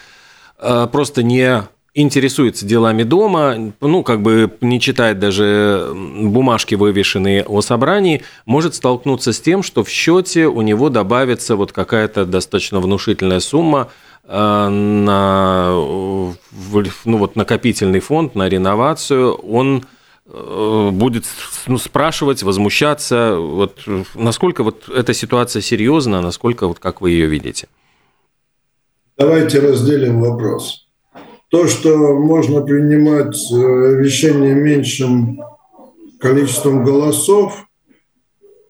э, 0.59 0.89
просто 0.91 1.23
не 1.23 1.63
интересуется 1.95 2.65
делами 2.65 3.03
дома, 3.03 3.73
ну, 3.81 4.03
как 4.03 4.23
бы 4.23 4.57
не 4.61 4.81
читает 4.81 5.19
даже 5.19 5.91
бумажки, 5.93 6.77
вывешенные 6.77 7.45
о 7.45 7.63
собрании, 7.63 8.23
может 8.47 8.75
столкнуться 8.77 9.33
с 9.33 9.41
тем, 9.41 9.63
что 9.63 9.83
в 9.83 9.89
счете 9.89 10.47
у 10.47 10.63
него 10.63 10.89
добавится 10.89 11.57
вот 11.57 11.73
какая-то 11.73 12.25
достаточно 12.27 12.81
внушительная 12.81 13.41
сумма 13.41 13.89
э, 14.25 14.69
на 14.69 15.71
ну, 15.73 16.37
вот, 17.05 17.35
накопительный 17.35 18.01
фонд, 18.01 18.37
на 18.37 18.49
реновацию, 18.49 19.35
он 19.35 19.85
будет 20.33 21.25
ну, 21.67 21.79
спрашивать, 21.79 22.43
возмущаться, 22.43 23.37
вот, 23.37 23.81
насколько 24.15 24.63
вот 24.63 24.89
эта 24.89 25.13
ситуация 25.15 25.63
серьезна, 25.63 26.21
насколько, 26.21 26.69
вот, 26.69 26.79
как 26.79 27.01
вы 27.01 27.11
ее 27.11 27.27
видите? 27.27 27.69
Давайте 29.19 29.59
разделим 29.61 30.21
вопрос. 30.21 30.87
То, 31.49 31.67
что 31.67 31.97
можно 32.19 32.63
принимать 32.63 33.37
э, 33.53 34.03
решение 34.03 34.55
меньшим 34.55 35.41
количеством 36.21 36.85
голосов, 36.85 37.67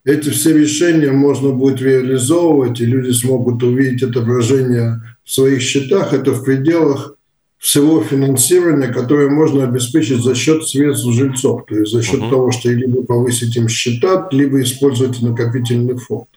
эти 0.04 0.30
все 0.30 0.56
решения 0.56 1.12
можно 1.12 1.50
будет 1.50 1.82
реализовывать, 1.82 2.80
и 2.80 2.86
люди 2.86 3.10
смогут 3.10 3.62
увидеть 3.62 4.02
отображение 4.02 5.02
в 5.24 5.30
своих 5.30 5.60
счетах. 5.60 6.14
Это 6.14 6.32
в 6.32 6.42
пределах 6.42 7.16
всего 7.60 8.02
финансирования, 8.02 8.88
которое 8.88 9.28
можно 9.28 9.64
обеспечить 9.64 10.24
за 10.24 10.34
счет 10.34 10.66
средств 10.66 11.06
жильцов, 11.12 11.66
то 11.68 11.76
есть 11.76 11.92
за 11.92 12.02
счет 12.02 12.22
uh-huh. 12.22 12.30
того, 12.30 12.50
что 12.50 12.70
либо 12.70 13.02
повысить 13.02 13.54
им 13.54 13.68
счета, 13.68 14.26
либо 14.32 14.62
использовать 14.62 15.20
накопительный 15.20 15.98
фонд. 15.98 16.28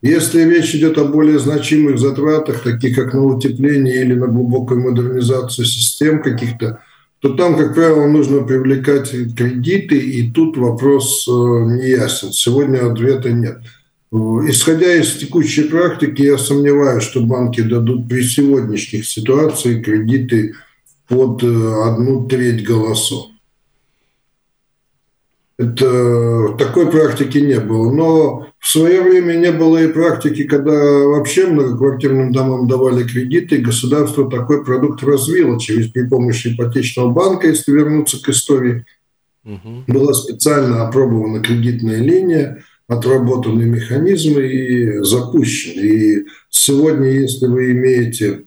Если 0.00 0.42
речь 0.42 0.74
идет 0.74 0.96
о 0.96 1.04
более 1.04 1.38
значимых 1.38 1.98
затратах, 1.98 2.62
таких 2.62 2.96
как 2.96 3.12
на 3.12 3.22
утепление 3.22 4.00
или 4.00 4.14
на 4.14 4.26
глубокую 4.26 4.80
модернизацию 4.80 5.66
систем 5.66 6.22
каких-то, 6.22 6.80
то 7.20 7.34
там, 7.34 7.56
как 7.56 7.74
правило, 7.74 8.06
нужно 8.06 8.42
привлекать 8.42 9.10
кредиты, 9.10 9.98
и 9.98 10.30
тут 10.30 10.56
вопрос 10.56 11.26
э, 11.28 11.32
не 11.32 11.88
ясен. 11.88 12.32
Сегодня 12.32 12.90
ответа 12.90 13.30
нет. 13.30 13.58
Исходя 14.12 14.94
из 14.94 15.16
текущей 15.16 15.64
практики, 15.64 16.22
я 16.22 16.38
сомневаюсь, 16.38 17.02
что 17.02 17.20
банки 17.20 17.62
дадут 17.62 18.08
при 18.08 18.22
сегодняшних 18.22 19.06
ситуациях 19.06 19.84
кредиты 19.84 20.54
под 21.08 21.42
э, 21.42 21.46
одну 21.84 22.26
треть 22.26 22.64
голосов. 22.64 23.26
Это, 25.56 26.56
такой 26.58 26.90
практики 26.90 27.38
не 27.38 27.60
было. 27.60 27.92
Но 27.92 28.46
в 28.58 28.68
свое 28.68 29.02
время 29.02 29.34
не 29.34 29.52
было 29.52 29.82
и 29.82 29.92
практики, 29.92 30.44
когда 30.44 30.72
вообще 30.72 31.46
многоквартирным 31.46 32.32
домам 32.32 32.66
давали 32.66 33.04
кредиты, 33.04 33.56
и 33.56 33.62
государство 33.62 34.28
такой 34.28 34.64
продукт 34.64 35.02
развило 35.02 35.58
через 35.60 35.88
при 35.88 36.08
помощи 36.08 36.54
ипотечного 36.54 37.10
банка, 37.10 37.48
если 37.48 37.72
вернуться 37.72 38.20
к 38.22 38.28
истории. 38.28 38.84
Угу. 39.44 39.84
Была 39.86 40.14
специально 40.14 40.88
опробована 40.88 41.40
кредитная 41.40 41.98
линия, 41.98 42.64
отработаны 42.88 43.64
механизмы 43.64 44.46
и 44.46 44.98
запущены. 45.02 45.80
И 45.82 46.24
сегодня, 46.50 47.10
если 47.10 47.46
вы 47.46 47.72
имеете 47.72 48.44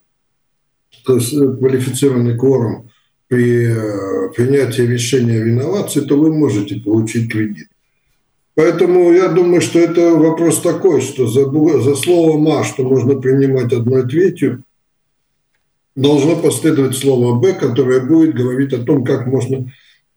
есть 1.15 1.32
квалифицированный 1.32 2.38
кворум 2.38 2.89
при 3.27 3.67
э, 3.67 4.29
принятии 4.36 4.82
решения 4.82 5.41
о 5.41 5.46
реновации, 5.46 6.01
то 6.01 6.17
вы 6.17 6.34
можете 6.34 6.79
получить 6.79 7.32
кредит. 7.32 7.67
Поэтому 8.56 9.12
я 9.12 9.27
думаю, 9.27 9.62
что 9.62 9.79
это 9.79 10.15
вопрос 10.15 10.62
такой, 10.62 11.01
что 11.01 11.27
за, 11.27 11.46
за 11.82 11.96
слово 11.96 12.38
«ма», 12.39 12.63
что 12.63 12.84
можно 12.84 13.15
принимать 13.15 13.72
одной 13.72 14.08
третью, 14.08 14.63
должно 15.96 16.36
последовать 16.36 16.96
слово 16.96 17.39
«б», 17.39 17.53
которое 17.53 18.00
будет 18.00 18.34
говорить 18.34 18.74
о 18.74 18.84
том, 18.84 19.03
как 19.03 19.27
можно 19.27 19.72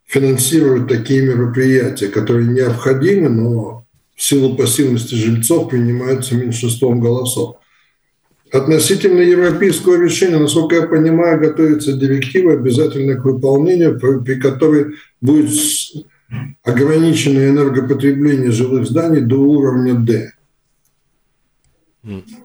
финансировать 0.06 0.88
такие 0.88 1.22
мероприятия, 1.22 2.08
которые 2.08 2.48
необходимы, 2.48 3.28
но 3.28 3.79
в 4.20 4.22
силу 4.22 4.54
пассивности 4.54 5.14
жильцов 5.14 5.70
принимаются 5.70 6.34
меньшинством 6.34 7.00
голосов. 7.00 7.56
Относительно 8.52 9.20
европейского 9.20 9.98
решения, 9.98 10.36
насколько 10.36 10.76
я 10.76 10.82
понимаю, 10.82 11.40
готовится 11.40 11.94
директива 11.94 12.52
обязательно 12.52 13.14
к 13.14 13.24
выполнению, 13.24 13.98
при 13.98 14.34
которой 14.38 14.96
будет 15.22 15.48
ограничено 16.62 17.48
энергопотребление 17.48 18.50
жилых 18.50 18.86
зданий 18.86 19.22
до 19.22 19.36
уровня 19.36 19.94
D 19.94 20.32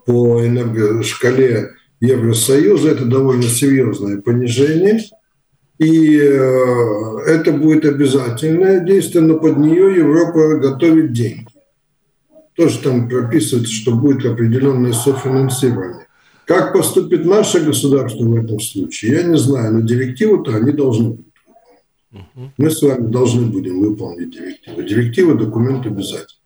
по 0.05 0.45
энергошкале 0.45 1.71
Евросоюза. 1.99 2.91
Это 2.91 3.03
довольно 3.03 3.43
серьезное 3.43 4.21
понижение. 4.21 5.01
И 5.77 6.19
э, 6.19 7.17
это 7.27 7.51
будет 7.51 7.83
обязательное 7.83 8.79
действие, 8.79 9.25
но 9.25 9.37
под 9.37 9.57
нее 9.57 9.93
Европа 9.97 10.55
готовит 10.55 11.11
деньги 11.11 11.49
тоже 12.55 12.79
там 12.79 13.09
прописывается, 13.09 13.73
что 13.73 13.95
будет 13.95 14.25
определенное 14.25 14.93
софинансирование. 14.93 16.07
Как 16.45 16.73
поступит 16.73 17.25
наше 17.25 17.59
государство 17.61 18.23
в 18.23 18.35
этом 18.35 18.59
случае, 18.59 19.13
я 19.13 19.23
не 19.23 19.37
знаю, 19.37 19.73
но 19.73 19.81
директиву-то 19.81 20.55
они 20.55 20.71
должны 20.71 21.09
быть. 21.11 21.25
Мы 22.57 22.71
с 22.71 22.81
вами 22.81 23.07
должны 23.07 23.47
будем 23.47 23.79
выполнить 23.79 24.31
директиву. 24.31 24.81
Директива– 24.83 25.35
документ 25.35 25.85
обязательно. 25.85 26.39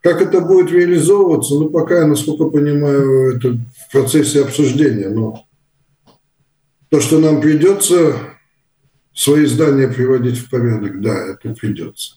Как 0.00 0.22
это 0.22 0.40
будет 0.40 0.70
реализовываться, 0.70 1.54
ну, 1.54 1.68
пока 1.70 1.98
я, 1.98 2.06
насколько 2.06 2.44
понимаю, 2.44 3.36
это 3.36 3.52
в 3.52 3.92
процессе 3.92 4.42
обсуждения. 4.42 5.08
Но 5.08 5.44
то, 6.88 7.00
что 7.00 7.18
нам 7.18 7.40
придется 7.40 8.14
свои 9.12 9.44
здания 9.46 9.88
приводить 9.88 10.38
в 10.38 10.48
порядок, 10.48 11.00
да, 11.02 11.32
это 11.32 11.52
придется. 11.52 12.14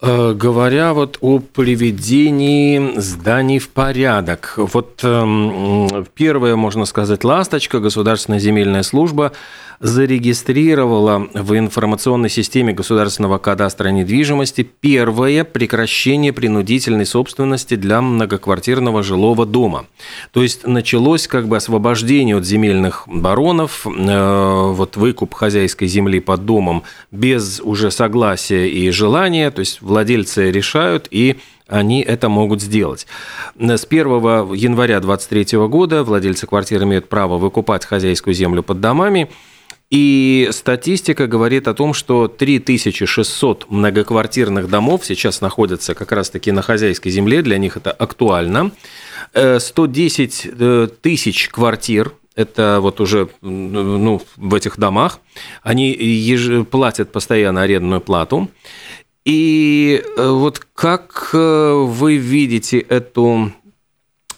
Э, 0.00 0.32
говоря 0.32 0.94
вот 0.94 1.18
о 1.22 1.40
приведении 1.40 3.00
зданий 3.00 3.58
в 3.58 3.68
порядок, 3.70 4.54
вот 4.56 5.00
э, 5.02 6.04
первое, 6.14 6.54
можно 6.54 6.84
сказать, 6.84 7.24
ласточка, 7.24 7.80
Государственная 7.80 8.38
земельная 8.38 8.84
служба 8.84 9.32
зарегистрировала 9.80 11.28
в 11.34 11.56
информационной 11.56 12.30
системе 12.30 12.72
Государственного 12.72 13.38
кадастра 13.38 13.88
недвижимости 13.88 14.62
первое 14.62 15.44
прекращение 15.44 16.32
принудительной 16.32 17.06
собственности 17.06 17.76
для 17.76 18.00
многоквартирного 18.00 19.02
жилого 19.02 19.46
дома. 19.46 19.86
То 20.32 20.42
есть 20.42 20.66
началось 20.66 21.28
как 21.28 21.46
бы 21.46 21.56
освобождение 21.56 22.36
от 22.36 22.44
земельных 22.44 23.04
баронов, 23.06 23.86
э, 23.86 24.72
вот 24.72 24.96
выкуп 24.96 25.34
хозяйской 25.34 25.86
земли 25.86 26.20
под 26.20 26.44
домом 26.44 26.82
без 27.12 27.60
уже 27.60 27.90
согласия 27.90 28.68
и 28.68 28.90
желания, 28.90 29.50
то 29.50 29.60
есть 29.60 29.80
владельцы 29.88 30.50
решают 30.50 31.08
и 31.10 31.38
они 31.66 32.00
это 32.02 32.28
могут 32.28 32.62
сделать. 32.62 33.06
С 33.58 33.84
1 33.84 34.06
января 34.54 35.00
2023 35.00 35.58
года 35.66 36.04
владельцы 36.04 36.46
квартир 36.46 36.84
имеют 36.84 37.08
право 37.08 37.36
выкупать 37.36 37.84
хозяйскую 37.84 38.34
землю 38.34 38.62
под 38.62 38.80
домами 38.80 39.28
и 39.90 40.48
статистика 40.52 41.26
говорит 41.26 41.66
о 41.66 41.74
том, 41.74 41.94
что 41.94 42.28
3600 42.28 43.70
многоквартирных 43.70 44.68
домов 44.68 45.06
сейчас 45.06 45.40
находятся 45.40 45.94
как 45.94 46.12
раз-таки 46.12 46.52
на 46.52 46.60
хозяйской 46.60 47.10
земле, 47.10 47.40
для 47.40 47.56
них 47.56 47.76
это 47.78 47.90
актуально. 47.90 48.70
110 49.32 50.46
э, 50.46 50.50
э, 50.58 50.88
тысяч 51.00 51.48
квартир 51.48 52.12
это 52.34 52.78
вот 52.80 53.00
уже 53.00 53.30
ну, 53.40 54.22
в 54.36 54.54
этих 54.54 54.78
домах, 54.78 55.18
они 55.64 55.90
еж... 55.92 56.66
платят 56.68 57.10
постоянно 57.10 57.62
арендную 57.62 58.00
плату. 58.00 58.48
И 59.24 60.02
э, 60.02 60.28
вот 60.30 60.60
как 60.74 61.30
вы 61.32 62.16
видите 62.16 62.78
эту 62.78 63.52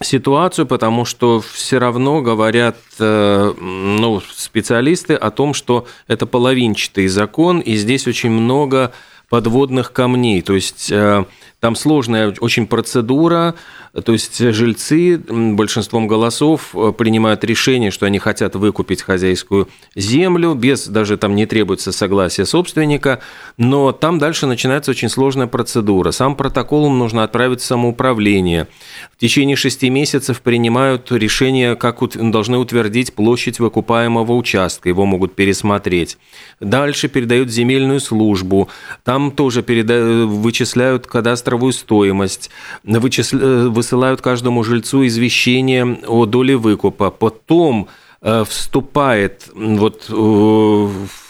ситуацию, 0.03 0.65
потому 0.65 1.05
что 1.05 1.41
все 1.41 1.77
равно 1.77 2.21
говорят 2.21 2.77
э, 2.99 3.53
ну, 3.59 4.21
специалисты 4.21 5.13
о 5.13 5.31
том, 5.31 5.53
что 5.53 5.85
это 6.07 6.25
половинчатый 6.25 7.07
закон, 7.07 7.59
и 7.59 7.75
здесь 7.75 8.07
очень 8.07 8.31
много 8.31 8.91
подводных 9.29 9.93
камней. 9.93 10.41
То 10.41 10.53
есть 10.53 10.91
э, 10.91 11.25
там 11.61 11.75
сложная 11.75 12.33
очень 12.39 12.65
процедура, 12.65 13.53
то 13.93 14.13
есть 14.13 14.39
жильцы 14.39 15.17
большинством 15.17 16.07
голосов 16.07 16.71
э, 16.73 16.91
принимают 16.97 17.43
решение, 17.43 17.91
что 17.91 18.07
они 18.07 18.17
хотят 18.17 18.55
выкупить 18.55 19.03
хозяйскую 19.03 19.69
землю, 19.95 20.55
без 20.55 20.87
даже 20.87 21.17
там 21.17 21.35
не 21.35 21.45
требуется 21.45 21.91
согласия 21.91 22.47
собственника, 22.47 23.19
но 23.57 23.91
там 23.91 24.17
дальше 24.17 24.47
начинается 24.47 24.89
очень 24.89 25.07
сложная 25.07 25.45
процедура. 25.45 26.09
Сам 26.09 26.35
протокол 26.35 26.87
им 26.87 26.97
нужно 26.97 27.23
отправить 27.23 27.61
в 27.61 27.65
самоуправление. 27.65 28.67
В 29.15 29.19
течение 29.19 29.55
шести 29.55 29.91
месяцев 29.91 30.41
принимают 30.41 31.11
решение, 31.11 31.75
как 31.75 32.01
должны 32.15 32.57
утвердить 32.57 33.13
площадь 33.13 33.59
выкупаемого 33.59 34.33
участка, 34.33 34.89
его 34.89 35.05
могут 35.05 35.35
пересмотреть. 35.35 36.17
Дальше 36.59 37.07
передают 37.07 37.51
земельную 37.51 37.99
службу, 37.99 38.67
там 39.03 39.29
тоже 39.29 39.61
переда... 39.61 40.25
вычисляют 40.25 41.05
кадастровые 41.05 41.50
кадастровую 41.51 41.73
стоимость, 41.73 42.49
вычисля... 42.83 43.69
высылают 43.69 44.21
каждому 44.21 44.63
жильцу 44.63 45.05
извещение 45.05 45.99
о 46.07 46.25
доле 46.25 46.55
выкупа, 46.55 47.11
потом 47.11 47.87
Э, 48.23 48.43
вступает 48.47 49.49
вот 49.55 50.05
э, 50.07 50.13
в, 50.13 51.27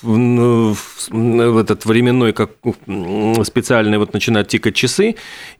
этот 1.57 1.85
временной, 1.85 2.33
как 2.33 2.51
специальный, 3.45 3.97
вот 3.97 4.11
начинают 4.11 4.49
тикать 4.49 4.75
часы, 4.75 5.15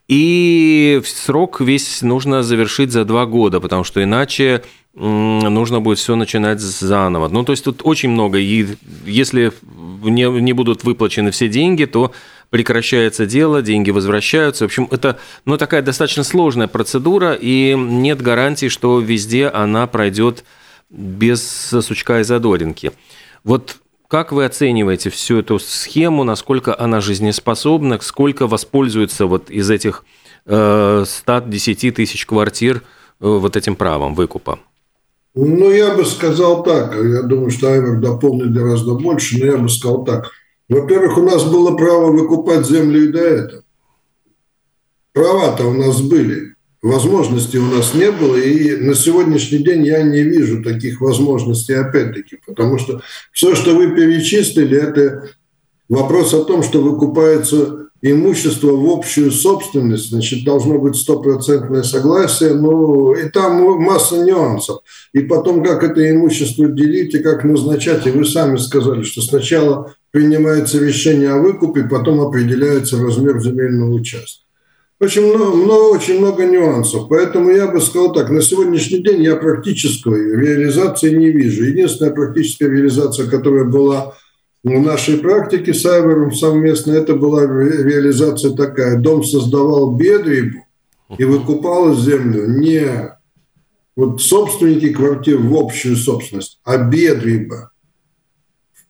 и 0.10 1.02
срок 1.06 1.62
весь 1.62 2.02
нужно 2.02 2.44
завершить 2.44 2.92
за 2.92 3.06
два 3.06 3.26
года, 3.26 3.62
потому 3.62 3.86
что 3.86 4.04
иначе 4.04 4.62
нужно 4.94 5.80
будет 5.80 6.00
все 6.00 6.16
начинать 6.16 6.60
заново. 6.60 7.30
Ну, 7.30 7.46
то 7.46 7.54
есть 7.54 7.64
тут 7.64 7.80
очень 7.86 8.10
много, 8.10 8.38
и 8.38 8.68
если 9.06 9.54
не, 10.04 10.30
не 10.42 10.52
будут 10.52 10.84
выплачены 10.84 11.32
все 11.32 11.48
деньги, 11.48 11.86
то 11.86 12.12
прекращается 12.52 13.26
дело, 13.26 13.64
деньги 13.64 13.90
возвращаются. 13.90 14.66
В 14.66 14.68
общем, 14.68 14.88
это 14.92 15.18
ну, 15.46 15.58
такая 15.58 15.82
достаточно 15.82 16.24
сложная 16.24 16.68
процедура, 16.68 17.34
и 17.34 17.74
нет 17.76 18.22
гарантии, 18.22 18.68
что 18.68 19.00
везде 19.00 19.48
она 19.48 19.88
пройдет 19.88 20.44
без 20.90 21.42
сучка 21.42 22.20
и 22.20 22.24
задоринки. 22.24 22.92
Вот 23.44 23.78
как 24.08 24.34
вы 24.34 24.44
оцениваете 24.44 25.10
всю 25.10 25.40
эту 25.40 25.58
схему, 25.58 26.26
насколько 26.26 26.78
она 26.78 27.00
жизнеспособна, 27.00 27.98
сколько 28.02 28.46
воспользуется 28.46 29.26
вот 29.26 29.50
из 29.50 29.70
этих 29.70 30.04
э, 30.46 31.06
110 31.08 31.96
тысяч 31.96 32.26
квартир 32.26 32.78
э, 32.78 32.80
вот 33.22 33.56
этим 33.56 33.78
правом 33.78 34.14
выкупа? 34.14 34.60
Ну, 35.34 35.72
я 35.72 35.96
бы 35.96 36.04
сказал 36.04 36.64
так. 36.64 36.94
Я 36.94 37.22
думаю, 37.22 37.52
что 37.52 37.70
Айвер 37.70 38.02
дополнит 38.02 38.54
гораздо 38.54 38.96
больше, 38.96 39.40
но 39.40 39.46
я 39.46 39.58
бы 39.58 39.70
сказал 39.70 40.04
так. 40.04 40.30
Во-первых, 40.72 41.18
у 41.18 41.24
нас 41.24 41.44
было 41.44 41.76
право 41.76 42.12
выкупать 42.12 42.66
землю 42.66 43.04
и 43.04 43.12
до 43.12 43.20
этого. 43.20 43.64
Права-то 45.12 45.68
у 45.68 45.74
нас 45.74 46.00
были 46.02 46.56
возможностей 46.82 47.60
у 47.60 47.66
нас 47.66 47.94
не 47.94 48.10
было, 48.10 48.38
и 48.38 48.78
на 48.78 48.96
сегодняшний 48.96 49.60
день 49.60 49.86
я 49.86 50.02
не 50.02 50.24
вижу 50.24 50.64
таких 50.64 51.02
возможностей 51.02 51.74
опять-таки, 51.74 52.40
потому 52.46 52.80
что 52.80 53.02
все, 53.32 53.54
что 53.54 53.76
вы 53.76 53.96
перечислили, 53.96 54.78
это 54.78 55.30
вопрос 55.90 56.34
о 56.34 56.44
том, 56.44 56.64
что 56.64 56.82
выкупается 56.82 57.90
имущество 58.02 58.72
в 58.72 58.90
общую 58.90 59.30
собственность, 59.30 60.10
значит, 60.10 60.44
должно 60.44 60.80
быть 60.80 60.96
стопроцентное 60.96 61.84
согласие, 61.84 62.56
ну, 62.56 63.14
и 63.14 63.30
там 63.30 63.62
масса 63.80 64.24
нюансов. 64.24 64.80
И 65.14 65.20
потом, 65.20 65.64
как 65.64 65.84
это 65.84 66.10
имущество 66.10 66.68
делить 66.68 67.14
и 67.14 67.20
как 67.20 67.44
назначать, 67.44 68.08
и 68.08 68.12
вы 68.12 68.26
сами 68.26 68.58
сказали, 68.58 69.04
что 69.04 69.22
сначала 69.22 69.94
принимается 70.12 70.80
решение 70.80 71.32
о 71.32 71.40
выкупе, 71.40 71.84
потом 71.84 72.22
определяется 72.22 73.02
размер 73.02 73.42
земельного 73.42 73.94
участка. 73.94 74.46
Очень 75.00 75.34
много, 75.34 75.56
много, 75.56 75.96
очень 75.96 76.20
много 76.20 76.46
нюансов. 76.46 77.08
Поэтому 77.10 77.50
я 77.50 77.68
бы 77.68 77.82
сказал 77.82 78.14
так, 78.14 78.30
на 78.30 78.42
сегодняшний 78.42 79.00
день 79.00 79.24
я 79.24 79.36
практической 79.36 80.36
реализации 80.36 81.16
не 81.16 81.32
вижу. 81.32 81.64
Единственная 81.64 82.12
практическая 82.12 82.70
реализация, 82.70 83.28
которая 83.28 83.64
была 83.64 84.16
в 84.64 84.80
нашей 84.80 85.18
практике 85.18 85.74
с 85.74 85.84
Айвером 85.88 86.32
совместно, 86.36 86.92
это 86.92 87.16
была 87.16 87.46
реализация 87.46 88.52
такая. 88.52 89.00
Дом 89.00 89.24
создавал 89.24 89.94
бедрибу 89.94 90.68
и 91.18 91.24
выкупал 91.24 91.96
землю 91.96 92.48
не 92.48 93.18
вот 93.96 94.22
собственники 94.22 94.94
квартир 94.94 95.40
в 95.40 95.56
общую 95.56 95.96
собственность, 95.96 96.60
а 96.64 96.78
бедриба 96.78 97.71
в 97.71 97.71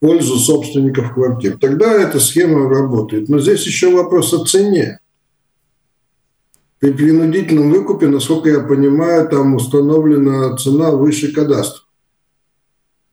пользу 0.01 0.37
собственников 0.37 1.13
квартир. 1.13 1.57
Тогда 1.59 1.93
эта 1.93 2.19
схема 2.19 2.67
работает. 2.67 3.29
Но 3.29 3.39
здесь 3.39 3.65
еще 3.65 3.95
вопрос 3.95 4.33
о 4.33 4.43
цене. 4.43 4.99
При 6.79 6.91
принудительном 6.91 7.69
выкупе, 7.69 8.07
насколько 8.07 8.49
я 8.49 8.61
понимаю, 8.61 9.29
там 9.29 9.53
установлена 9.53 10.57
цена 10.57 10.91
выше 10.91 11.31
кадастра. 11.31 11.83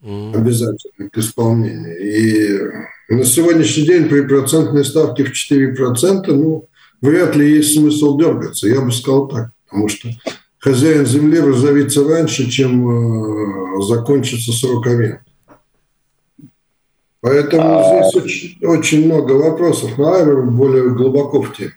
Mm. 0.02 0.34
Обязательно 0.34 1.10
к 1.10 1.18
исполнению. 1.18 1.98
И 2.00 3.12
на 3.12 3.24
сегодняшний 3.24 3.84
день 3.84 4.08
при 4.08 4.22
процентной 4.22 4.84
ставке 4.84 5.24
в 5.24 5.32
4%, 5.32 6.32
ну, 6.32 6.68
вряд 7.02 7.36
ли 7.36 7.56
есть 7.56 7.74
смысл 7.74 8.16
дергаться. 8.16 8.66
Я 8.66 8.80
бы 8.80 8.92
сказал 8.92 9.28
так. 9.28 9.50
Потому 9.66 9.88
что 9.88 10.08
хозяин 10.58 11.04
земли 11.04 11.38
разовится 11.38 12.08
раньше, 12.08 12.48
чем 12.48 12.88
э, 12.88 13.82
закончится 13.82 14.52
срок 14.52 14.86
аренды. 14.86 15.20
Поэтому 17.20 17.78
а... 17.78 18.02
здесь 18.02 18.24
очень, 18.24 18.66
очень 18.66 19.04
много 19.06 19.32
вопросов, 19.32 19.98
но 19.98 20.12
Айвер 20.12 20.42
более 20.42 20.90
глубоко 20.90 21.42
в 21.42 21.56
теме. 21.56 21.72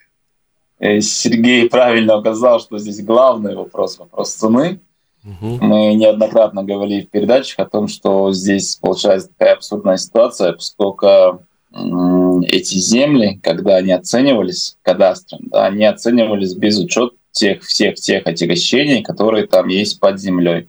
Э, 0.80 1.00
Сергей 1.00 1.70
правильно 1.70 2.18
указал, 2.18 2.60
что 2.60 2.78
здесь 2.78 3.04
главный 3.04 3.56
вопрос, 3.56 4.00
вопрос 4.00 4.34
цены. 4.34 4.80
Угу. 5.24 5.58
Мы 5.62 5.94
неоднократно 5.94 6.64
говорили 6.64 7.06
в 7.06 7.10
передачах 7.10 7.60
о 7.60 7.70
том, 7.70 7.88
что 7.88 8.32
здесь 8.34 8.76
получается 8.78 9.30
такая 9.30 9.56
абсурдная 9.56 9.98
ситуация, 9.98 10.54
поскольку 10.54 11.46
эти 11.74 12.76
земли, 12.76 13.40
когда 13.42 13.78
они 13.78 13.92
оценивались 13.92 14.78
кадастром, 14.82 15.42
да, 15.44 15.68
они 15.68 15.86
оценивались 15.86 16.54
без 16.54 16.78
учета 16.78 17.16
тех 17.32 17.64
всех 17.64 17.96
тех 17.96 18.28
отягощений, 18.28 19.04
которые 19.04 19.48
там 19.48 19.68
есть 19.68 20.00
под 20.00 20.20
землей. 20.20 20.68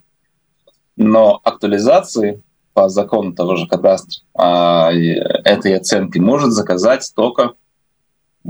Но 0.96 1.40
актуализации 1.42 2.42
по 2.72 2.88
закону 2.88 3.32
того 3.32 3.56
же 3.56 3.66
кадастра 3.66 4.22
а, 4.35 4.90
этой 4.92 5.76
оценки 5.76 6.18
может 6.18 6.52
заказать 6.52 7.11
только 7.14 7.52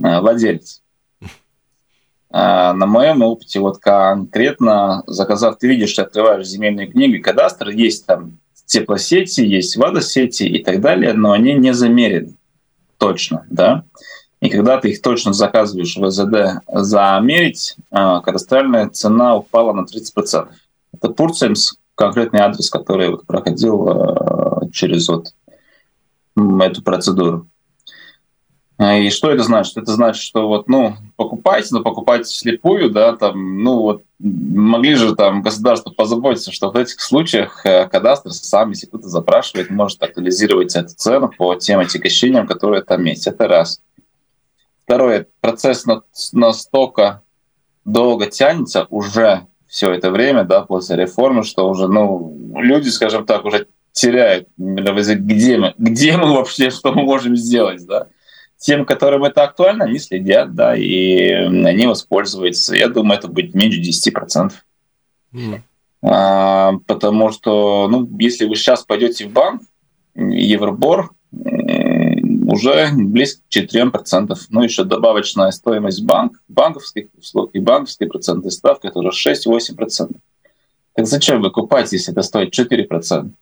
а, 0.01 0.21
владелец. 0.21 0.83
А, 2.31 2.73
на 2.73 2.87
моем 2.87 3.23
опыте, 3.23 3.61
вот 3.61 3.79
конкретно 3.79 5.03
заказав, 5.07 5.59
ты 5.59 5.69
видишь, 5.69 5.91
что 5.91 6.03
открываешь 6.03 6.47
земельные 6.47 6.87
книги, 6.87 7.19
кадастр, 7.19 7.69
есть 7.69 8.07
там 8.07 8.39
теплосети, 8.67 9.43
есть 9.43 9.77
водосети 9.77 10.45
и 10.45 10.63
так 10.63 10.81
далее, 10.81 11.13
но 11.13 11.33
они 11.33 11.55
не 11.55 11.75
замерены 11.75 12.35
точно, 13.03 13.45
да. 13.51 13.85
И 14.41 14.49
когда 14.49 14.79
ты 14.79 14.91
их 14.91 15.03
точно 15.03 15.33
заказываешь 15.33 15.97
в 15.97 16.07
ВЗД 16.07 16.63
замерить, 16.69 17.77
кадастральная 17.91 18.89
цена 18.89 19.37
упала 19.37 19.73
на 19.73 19.85
30%. 19.85 20.49
Это 20.95 21.09
Пурцемс, 21.09 21.75
конкретный 22.03 22.41
адрес, 22.41 22.69
который 22.69 23.11
вот 23.11 23.27
проходил 23.27 23.89
а, 23.89 24.69
через 24.73 25.09
вот 25.09 25.29
эту 26.37 26.83
процедуру. 26.83 27.47
А, 28.77 28.99
и 28.99 29.11
что 29.11 29.31
это 29.31 29.45
значит? 29.45 29.77
Это 29.77 29.93
значит, 29.93 30.21
что 30.21 30.49
вот, 30.49 30.69
ну, 30.69 30.97
покупайте, 31.15 31.69
но 31.71 31.83
покупайте 31.83 32.25
слепую, 32.25 32.91
да, 32.91 33.15
там, 33.17 33.63
ну, 33.63 33.83
вот, 33.83 34.03
могли 34.19 34.97
же 34.97 35.15
там 35.15 35.43
государство 35.43 35.91
позаботиться, 35.91 36.51
что 36.51 36.73
в 36.73 36.77
этих 36.77 37.01
случаях 37.01 37.65
э, 37.65 37.89
кадастр 37.89 38.33
сам, 38.33 38.71
если 38.71 38.89
кто-то 38.89 39.09
запрашивает, 39.09 39.71
может 39.71 40.03
актуализировать 40.03 40.75
эту 40.75 40.97
цену 40.97 41.31
по 41.31 41.55
тем 41.55 41.79
отягощениям, 41.79 42.49
которые 42.49 42.83
там 42.83 43.05
есть. 43.05 43.29
Это 43.29 43.47
раз. 43.47 43.81
Второе, 44.85 45.29
процесс 45.41 45.85
настолько 46.33 47.23
долго 47.85 48.27
тянется 48.27 48.89
уже 48.91 49.47
все 49.73 49.91
это 49.91 50.11
время, 50.11 50.45
да, 50.45 50.61
после 50.61 50.97
реформы, 50.97 51.45
что 51.45 51.67
уже, 51.67 51.89
ну, 51.89 52.37
люди, 52.57 52.91
скажем 52.91 53.25
так, 53.25 53.47
уже 53.47 53.69
теряют, 53.93 54.49
где 54.59 55.57
мы, 55.57 55.75
где 55.79 56.19
мы 56.19 56.35
вообще, 56.35 56.69
что 56.69 56.93
мы 56.93 57.05
можем 57.05 57.37
сделать, 57.37 57.87
да 57.87 58.09
тем, 58.59 58.85
которым 58.85 59.25
это 59.25 59.43
актуально, 59.43 59.87
они 59.87 59.99
следят, 59.99 60.55
да, 60.55 60.77
и 60.77 61.31
они 61.33 61.87
воспользуются. 61.89 62.77
Я 62.77 62.87
думаю, 62.89 63.19
это 63.19 63.27
будет 63.27 63.55
меньше 63.55 63.81
10%. 63.81 64.53
Mm. 65.35 65.61
А, 66.05 66.75
потому 66.87 67.33
что, 67.33 67.89
ну, 67.89 68.09
если 68.21 68.45
вы 68.45 68.55
сейчас 68.55 68.85
пойдете 68.85 69.27
в 69.27 69.33
банк, 69.33 69.63
Евробор 70.15 71.11
уже 72.47 72.91
близко 72.95 73.43
к 73.49 73.57
4%. 73.57 74.37
Ну, 74.51 74.63
еще 74.63 74.85
добавочная 74.85 75.51
стоимость 75.51 76.03
банк, 76.03 76.41
банковских 76.49 77.07
услуг 77.19 77.51
и 77.55 77.59
банковские 77.59 78.09
процентные 78.09 78.51
ставки, 78.51 78.87
это 78.87 78.99
уже 78.99 79.11
6-8%. 79.11 80.17
Так 80.95 81.07
зачем 81.07 81.41
вы 81.41 81.51
купать, 81.51 81.93
если 81.93 82.13
это 82.13 82.23
стоит 82.23 82.59
4%? 82.59 83.33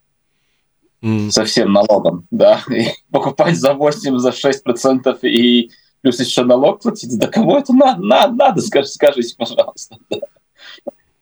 mm. 1.03 1.31
со 1.31 1.45
всем 1.45 1.73
налогом, 1.73 2.27
да, 2.31 2.63
и 2.71 2.89
покупать 3.11 3.57
за 3.57 3.75
8, 3.75 4.19
за 4.19 4.33
6 4.33 4.63
процентов 4.63 5.19
и 5.23 5.71
плюс 6.01 6.21
еще 6.21 6.45
налог 6.45 6.81
платить, 6.81 7.19
да 7.19 7.27
кому 7.27 7.57
это 7.57 7.73
надо, 7.73 8.03
надо, 8.03 8.35
надо 8.35 8.61
скажите, 8.63 8.95
скажите 8.95 9.37
пожалуйста. 9.37 9.97
Да. 10.09 10.19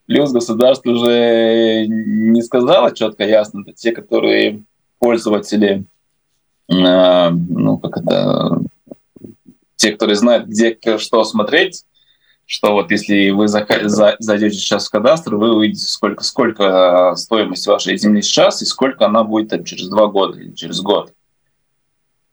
Плюс 0.05 0.31
государство 0.31 0.91
уже 0.91 1.85
не 1.87 2.41
сказало 2.41 2.95
четко, 2.95 3.25
ясно, 3.25 3.61
это 3.61 3.73
те, 3.73 3.91
которые 3.91 4.63
пользователи, 4.97 5.85
ну, 6.69 7.77
как 7.79 7.97
это, 7.97 8.61
те, 9.75 9.91
которые 9.91 10.15
знают, 10.15 10.47
где 10.47 10.77
что 10.97 11.23
смотреть, 11.23 11.83
что 12.45 12.73
вот 12.73 12.91
если 12.91 13.31
вы 13.31 13.47
зайдете 13.47 14.57
сейчас 14.57 14.87
в 14.87 14.91
кадастр, 14.91 15.35
вы 15.35 15.55
увидите, 15.55 15.87
сколько, 15.87 16.23
сколько 16.23 17.13
стоимость 17.15 17.67
вашей 17.67 17.97
земли 17.97 18.21
сейчас 18.21 18.61
и 18.61 18.65
сколько 18.65 19.05
она 19.05 19.23
будет 19.23 19.49
там, 19.49 19.63
через 19.63 19.87
два 19.87 20.07
года 20.07 20.39
или 20.39 20.53
через 20.53 20.81
год. 20.81 21.13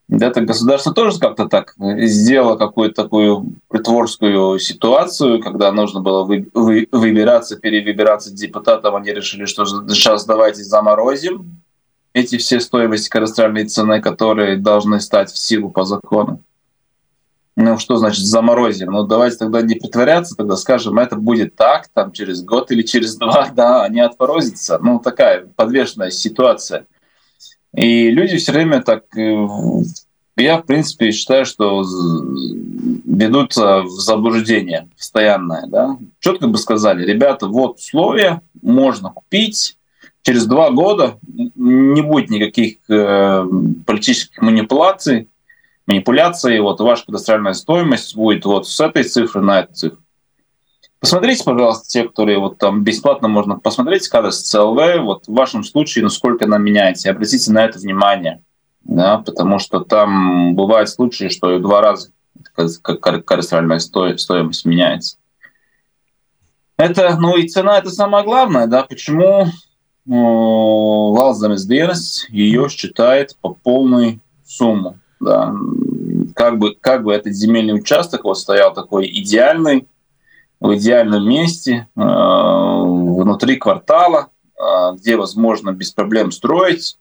Это 0.08 0.40
государство 0.40 0.94
тоже 0.94 1.18
как-то 1.18 1.48
так 1.48 1.74
сделало 1.78 2.56
какую-то 2.56 3.02
такую 3.02 3.56
притворскую 3.68 4.58
ситуацию, 4.58 5.42
когда 5.42 5.72
нужно 5.72 6.00
было 6.00 6.24
вы, 6.24 6.48
вы, 6.54 6.88
выбираться, 6.92 7.56
перевыбираться 7.56 8.32
депутатам. 8.32 8.94
Они 8.94 9.12
решили, 9.12 9.46
что 9.46 9.64
сейчас 9.64 10.24
давайте 10.24 10.62
заморозим 10.62 11.60
эти 12.16 12.38
все 12.38 12.60
стоимости 12.60 13.10
кадастральной 13.10 13.66
цены, 13.66 14.00
которые 14.00 14.56
должны 14.56 15.00
стать 15.00 15.30
в 15.30 15.36
силу 15.36 15.68
по 15.68 15.84
закону. 15.84 16.42
Ну, 17.56 17.76
что 17.78 17.96
значит 17.96 18.24
заморозим? 18.24 18.90
Ну, 18.90 19.06
давайте 19.06 19.36
тогда 19.36 19.60
не 19.60 19.74
притворяться, 19.74 20.34
тогда 20.34 20.56
скажем, 20.56 20.98
это 20.98 21.16
будет 21.16 21.56
так, 21.56 21.88
там, 21.92 22.12
через 22.12 22.42
год 22.42 22.70
или 22.70 22.80
через 22.80 23.16
два, 23.16 23.50
да, 23.54 23.82
они 23.82 24.00
отморозятся. 24.00 24.78
Ну, 24.78 24.98
такая 24.98 25.46
подвешенная 25.56 26.10
ситуация. 26.10 26.86
И 27.74 28.10
люди 28.10 28.38
все 28.38 28.52
время 28.52 28.80
так... 28.80 29.04
Э, 29.14 29.46
я, 30.38 30.58
в 30.58 30.64
принципе, 30.64 31.12
считаю, 31.12 31.44
что 31.44 31.82
ведутся 33.04 33.82
в 33.82 33.90
заблуждение 33.90 34.88
постоянное. 34.96 35.66
Да? 35.66 35.98
Четко 36.20 36.46
бы 36.46 36.56
сказали, 36.56 37.04
ребята, 37.04 37.46
вот 37.46 37.76
условия, 37.76 38.40
можно 38.62 39.10
купить, 39.10 39.76
через 40.26 40.46
два 40.46 40.70
года 40.72 41.18
не 41.22 42.02
будет 42.02 42.30
никаких 42.30 42.78
э, 42.88 43.46
политических 43.86 44.42
манипуляций, 44.42 45.28
манипуляции, 45.86 46.58
вот 46.58 46.80
ваша 46.80 47.06
кадастральная 47.06 47.52
стоимость 47.52 48.16
будет 48.16 48.44
вот 48.44 48.66
с 48.66 48.80
этой 48.80 49.04
цифры 49.04 49.40
на 49.40 49.60
эту 49.60 49.74
цифру. 49.74 49.98
Посмотрите, 50.98 51.44
пожалуйста, 51.44 51.86
те, 51.86 52.02
которые 52.02 52.38
вот 52.38 52.58
там 52.58 52.82
бесплатно 52.82 53.28
можно 53.28 53.56
посмотреть, 53.56 54.08
кадастр 54.08 54.48
ЦЛВ, 54.48 55.04
вот 55.04 55.28
в 55.28 55.32
вашем 55.32 55.62
случае, 55.62 56.02
насколько 56.02 56.46
она 56.46 56.58
меняется, 56.58 57.08
обратите 57.08 57.52
на 57.52 57.64
это 57.64 57.78
внимание, 57.78 58.42
да, 58.82 59.18
потому 59.18 59.60
что 59.60 59.78
там 59.78 60.56
бывают 60.56 60.88
случаи, 60.88 61.28
что 61.28 61.54
и 61.54 61.60
два 61.60 61.80
раза 61.82 62.10
кадастральная 62.82 63.78
стоимость 63.78 64.64
меняется. 64.64 65.18
Это, 66.78 67.16
ну 67.16 67.36
и 67.36 67.46
цена 67.46 67.78
это 67.78 67.90
самое 67.90 68.24
главное, 68.24 68.66
да, 68.66 68.82
почему 68.82 69.46
Valsts 70.06 71.66
dienas 71.68 72.26
ее 72.28 72.68
считает 72.68 73.36
по 73.40 73.54
полной 73.54 74.20
сумму. 74.44 74.98
Да. 75.20 75.54
Как, 76.34 76.58
бы, 76.58 76.74
как 76.80 77.02
бы 77.02 77.12
этот 77.12 77.32
земельный 77.34 77.74
участок 77.74 78.24
вот 78.24 78.38
стоял 78.38 78.72
такой 78.72 79.06
идеальный, 79.06 79.88
в 80.60 80.74
идеальном 80.74 81.28
месте, 81.28 81.88
э, 81.96 82.00
внутри 82.00 83.56
квартала, 83.56 84.28
э, 84.58 84.94
где 84.96 85.16
возможно 85.16 85.72
без 85.72 85.90
проблем 85.90 86.30
строить. 86.30 86.98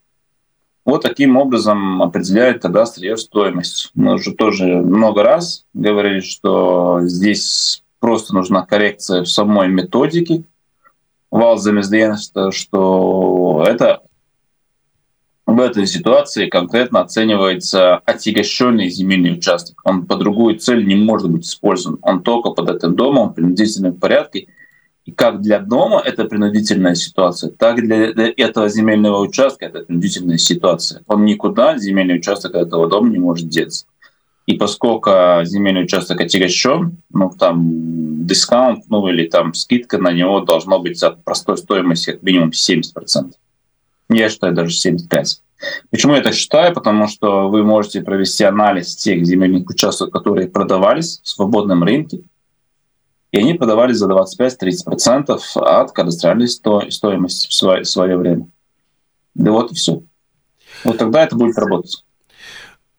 Вот 0.84 1.02
таким 1.02 1.38
образом 1.38 2.02
определяет 2.02 2.62
кадастр 2.62 3.04
ее 3.04 3.18
стоимость. 3.18 3.92
Мы 3.96 4.16
уже 4.16 4.34
тоже 4.34 4.66
много 4.66 5.24
раз 5.24 5.66
говорили, 5.74 6.20
что 6.20 7.00
здесь 7.04 7.84
просто 8.00 8.36
нужна 8.36 8.64
коррекция 8.66 9.24
в 9.24 9.30
самой 9.30 9.68
методике 9.68 10.44
Valsts 11.36 12.52
что 12.52 13.66
это 13.68 14.02
в 15.46 15.60
этой 15.60 15.86
ситуации 15.86 16.48
конкретно 16.48 17.02
оценивается 17.02 17.98
отягощенный 17.98 18.90
земельный 18.90 19.34
участок. 19.34 19.82
Он 19.84 20.06
по 20.06 20.16
другую 20.16 20.58
цель 20.58 20.88
не 20.88 20.96
может 20.96 21.30
быть 21.30 21.46
использован. 21.46 22.00
Он 22.02 22.24
только 22.24 22.52
под 22.52 22.70
этим 22.70 22.96
домом 22.96 23.30
в 23.30 23.34
принудительном 23.34 23.96
порядке. 23.96 24.48
И 25.04 25.12
как 25.12 25.42
для 25.42 25.60
дома 25.60 26.02
это 26.04 26.24
принудительная 26.24 26.96
ситуация, 26.96 27.52
так 27.52 27.80
и 27.80 27.82
для 27.82 28.12
этого 28.38 28.70
земельного 28.70 29.20
участка 29.20 29.66
это 29.66 29.82
принудительная 29.82 30.38
ситуация. 30.38 31.04
Он 31.06 31.26
никуда, 31.26 31.78
земельный 31.78 32.16
участок 32.16 32.56
этого 32.56 32.88
дома 32.88 33.10
не 33.10 33.20
может 33.20 33.50
деться. 33.50 33.86
И 34.46 34.54
поскольку 34.54 35.10
земельный 35.44 35.84
участок 35.84 36.22
отягощен, 36.22 36.98
ну 37.12 37.32
там 37.38 38.26
дискаунт, 38.28 38.86
ну 38.90 39.08
или 39.08 39.28
там 39.28 39.54
скидка 39.54 39.98
на 39.98 40.12
него 40.12 40.42
должна 40.42 40.78
быть 40.78 41.02
от 41.02 41.24
простой 41.24 41.58
стоимости 41.58 42.12
как 42.12 42.24
минимум 42.24 42.50
70%. 42.50 43.34
Я 44.10 44.30
считаю 44.30 44.54
даже 44.54 44.76
75. 44.76 45.42
Почему 45.90 46.14
я 46.14 46.22
так 46.22 46.36
считаю? 46.36 46.74
Потому 46.76 47.08
что 47.08 47.50
вы 47.50 47.64
можете 47.64 48.02
провести 48.02 48.44
анализ 48.44 48.96
тех 48.96 49.26
земельных 49.26 49.68
участков, 49.68 50.12
которые 50.12 50.48
продавались 50.48 51.22
в 51.24 51.28
свободном 51.28 51.84
рынке, 51.84 52.22
и 53.32 53.40
они 53.40 53.56
продавались 53.56 53.98
за 53.98 54.08
25-30% 54.08 55.40
от 55.56 55.92
кадастральной 55.92 56.48
стоимости 56.48 57.48
в 57.48 57.86
свое 57.86 58.18
время. 58.18 58.48
Да 59.34 59.52
вот 59.52 59.72
и 59.72 59.76
все. 59.76 60.04
Вот 60.84 61.00
тогда 61.00 61.24
это 61.24 61.36
будет 61.36 61.58
работать. 61.58 62.05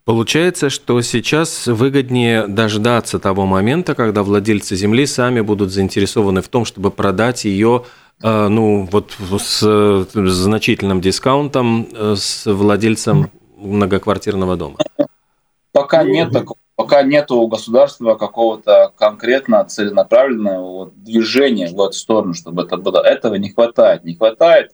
Получается, 0.06 0.70
что 0.70 1.02
сейчас 1.02 1.66
выгоднее 1.66 2.46
дождаться 2.46 3.18
того 3.18 3.44
момента, 3.44 3.94
когда 3.94 4.22
владельцы 4.22 4.74
земли 4.76 5.04
сами 5.04 5.42
будут 5.42 5.70
заинтересованы 5.70 6.40
в 6.40 6.48
том, 6.48 6.64
чтобы 6.64 6.90
продать 6.90 7.44
ее 7.44 7.84
Э, 8.22 8.48
ну, 8.48 8.88
вот 8.90 9.12
с 9.38 10.08
значительным 10.14 11.00
дискаунтом 11.00 11.88
э, 11.92 12.14
с 12.16 12.46
владельцем 12.46 13.30
многоквартирного 13.56 14.56
дома? 14.56 14.78
Пока 15.72 16.02
нет 16.02 16.32
такого. 16.32 16.58
Пока 16.76 17.02
нет 17.02 17.30
у 17.30 17.46
государства 17.48 18.16
какого-то 18.16 18.92
конкретно 18.98 19.64
целенаправленного 19.64 20.90
движения 20.94 21.68
в 21.68 21.80
эту 21.80 21.92
сторону, 21.92 22.34
чтобы 22.34 22.64
это 22.64 22.76
было. 22.76 22.98
Этого 22.98 23.36
не 23.36 23.48
хватает. 23.48 24.04
Не 24.04 24.14
хватает 24.14 24.72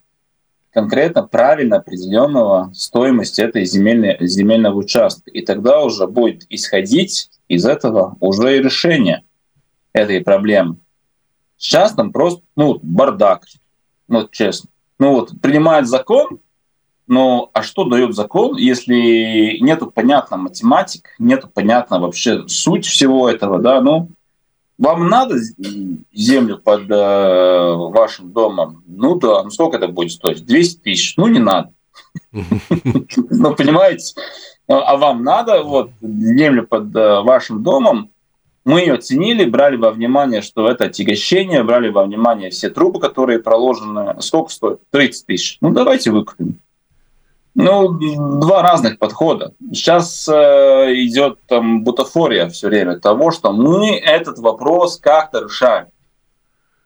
конкретно 0.72 1.22
правильно 1.22 1.76
определенного 1.76 2.72
стоимости 2.74 3.40
этой 3.40 3.64
земельной, 3.64 4.16
земельного 4.20 4.76
участка. 4.76 5.30
И 5.30 5.42
тогда 5.42 5.80
уже 5.80 6.06
будет 6.06 6.46
исходить 6.48 7.30
из 7.48 7.66
этого 7.66 8.16
уже 8.20 8.56
и 8.56 8.62
решение 8.62 9.22
этой 9.92 10.22
проблемы. 10.22 10.76
Сейчас 11.58 11.92
там 11.92 12.10
просто, 12.12 12.42
ну, 12.56 12.80
бардак, 12.82 13.44
ну, 14.08 14.26
честно. 14.30 14.70
Ну 14.98 15.12
вот, 15.12 15.40
принимает 15.40 15.86
закон, 15.86 16.40
но 17.06 17.50
а 17.52 17.62
что 17.62 17.84
дает 17.84 18.14
закон, 18.14 18.56
если 18.56 19.58
нету 19.60 19.90
понятно 19.90 20.36
математик, 20.38 21.14
нету 21.18 21.48
понятно 21.52 22.00
вообще 22.00 22.48
суть 22.48 22.86
всего 22.86 23.28
этого, 23.28 23.58
да, 23.58 23.80
ну, 23.80 24.08
вам 24.78 25.08
надо 25.08 25.36
землю 26.12 26.58
под 26.58 26.90
э, 26.90 27.74
вашим 27.90 28.32
домом? 28.32 28.82
Ну 28.86 29.16
да, 29.16 29.42
ну 29.42 29.50
сколько 29.50 29.76
это 29.76 29.88
будет 29.88 30.12
стоить? 30.12 30.44
200 30.44 30.80
тысяч? 30.80 31.16
Ну 31.16 31.26
не 31.26 31.38
надо. 31.38 31.72
Ну, 32.32 33.54
понимаете? 33.54 34.14
А 34.68 34.96
вам 34.96 35.22
надо 35.22 35.62
вот 35.62 35.90
землю 36.00 36.66
под 36.66 36.94
э, 36.94 37.20
вашим 37.22 37.62
домом, 37.62 38.10
мы 38.64 38.80
ее 38.80 38.96
ценили, 38.96 39.44
брали 39.44 39.76
во 39.76 39.90
внимание, 39.90 40.40
что 40.40 40.68
это 40.68 40.84
отягощение, 40.84 41.64
брали 41.64 41.88
во 41.88 42.04
внимание 42.04 42.50
все 42.50 42.70
трубы, 42.70 43.00
которые 43.00 43.40
проложены. 43.40 44.14
Сколько 44.20 44.52
стоит? 44.52 44.80
30 44.90 45.26
тысяч. 45.26 45.58
Ну, 45.60 45.70
давайте 45.70 46.10
выкупим. 46.12 46.60
Ну, 47.54 47.98
два 48.40 48.62
разных 48.62 48.98
подхода. 48.98 49.52
Сейчас 49.72 50.26
э, 50.26 50.32
идет 50.94 51.38
там 51.46 51.84
бутафория 51.84 52.48
все 52.48 52.68
время 52.68 52.98
того, 52.98 53.30
что 53.30 53.52
мы 53.52 53.96
этот 53.96 54.38
вопрос 54.38 54.98
как-то 54.98 55.44
решаем. 55.44 55.88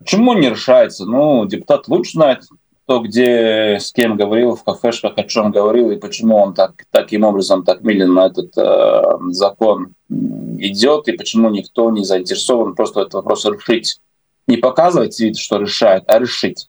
Почему 0.01 0.35
не 0.35 0.51
решается? 0.51 1.07
Ну, 1.07 1.47
депутат 1.47 1.87
лучше 1.87 2.13
знает, 2.13 2.45
кто 2.83 3.01
где 3.01 3.79
с 3.81 3.93
кем 3.93 4.17
говорил 4.17 4.57
в 4.57 4.65
кафешках, 4.65 5.13
о 5.17 5.23
чем 5.23 5.53
говорил 5.53 5.91
и 5.91 5.99
почему 5.99 6.37
он 6.37 6.55
так, 6.55 6.85
таким 6.91 7.23
образом 7.23 7.65
так 7.65 7.83
медленно 7.83 8.21
этот 8.21 8.57
э, 8.57 9.03
закон 9.31 9.95
идет, 10.09 11.07
и 11.09 11.13
почему 11.13 11.51
никто 11.51 11.91
не 11.91 12.05
заинтересован 12.05 12.75
просто 12.75 13.03
этот 13.03 13.15
вопрос 13.15 13.45
решить. 13.45 14.01
Не 14.49 14.57
показывать 14.57 15.19
вид, 15.21 15.37
что 15.37 15.59
решает, 15.59 16.05
а 16.09 16.19
решить. 16.19 16.69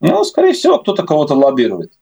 Ну, 0.00 0.24
скорее 0.24 0.52
всего, 0.52 0.78
кто-то 0.78 1.02
кого-то 1.02 1.34
лоббирует. 1.34 1.92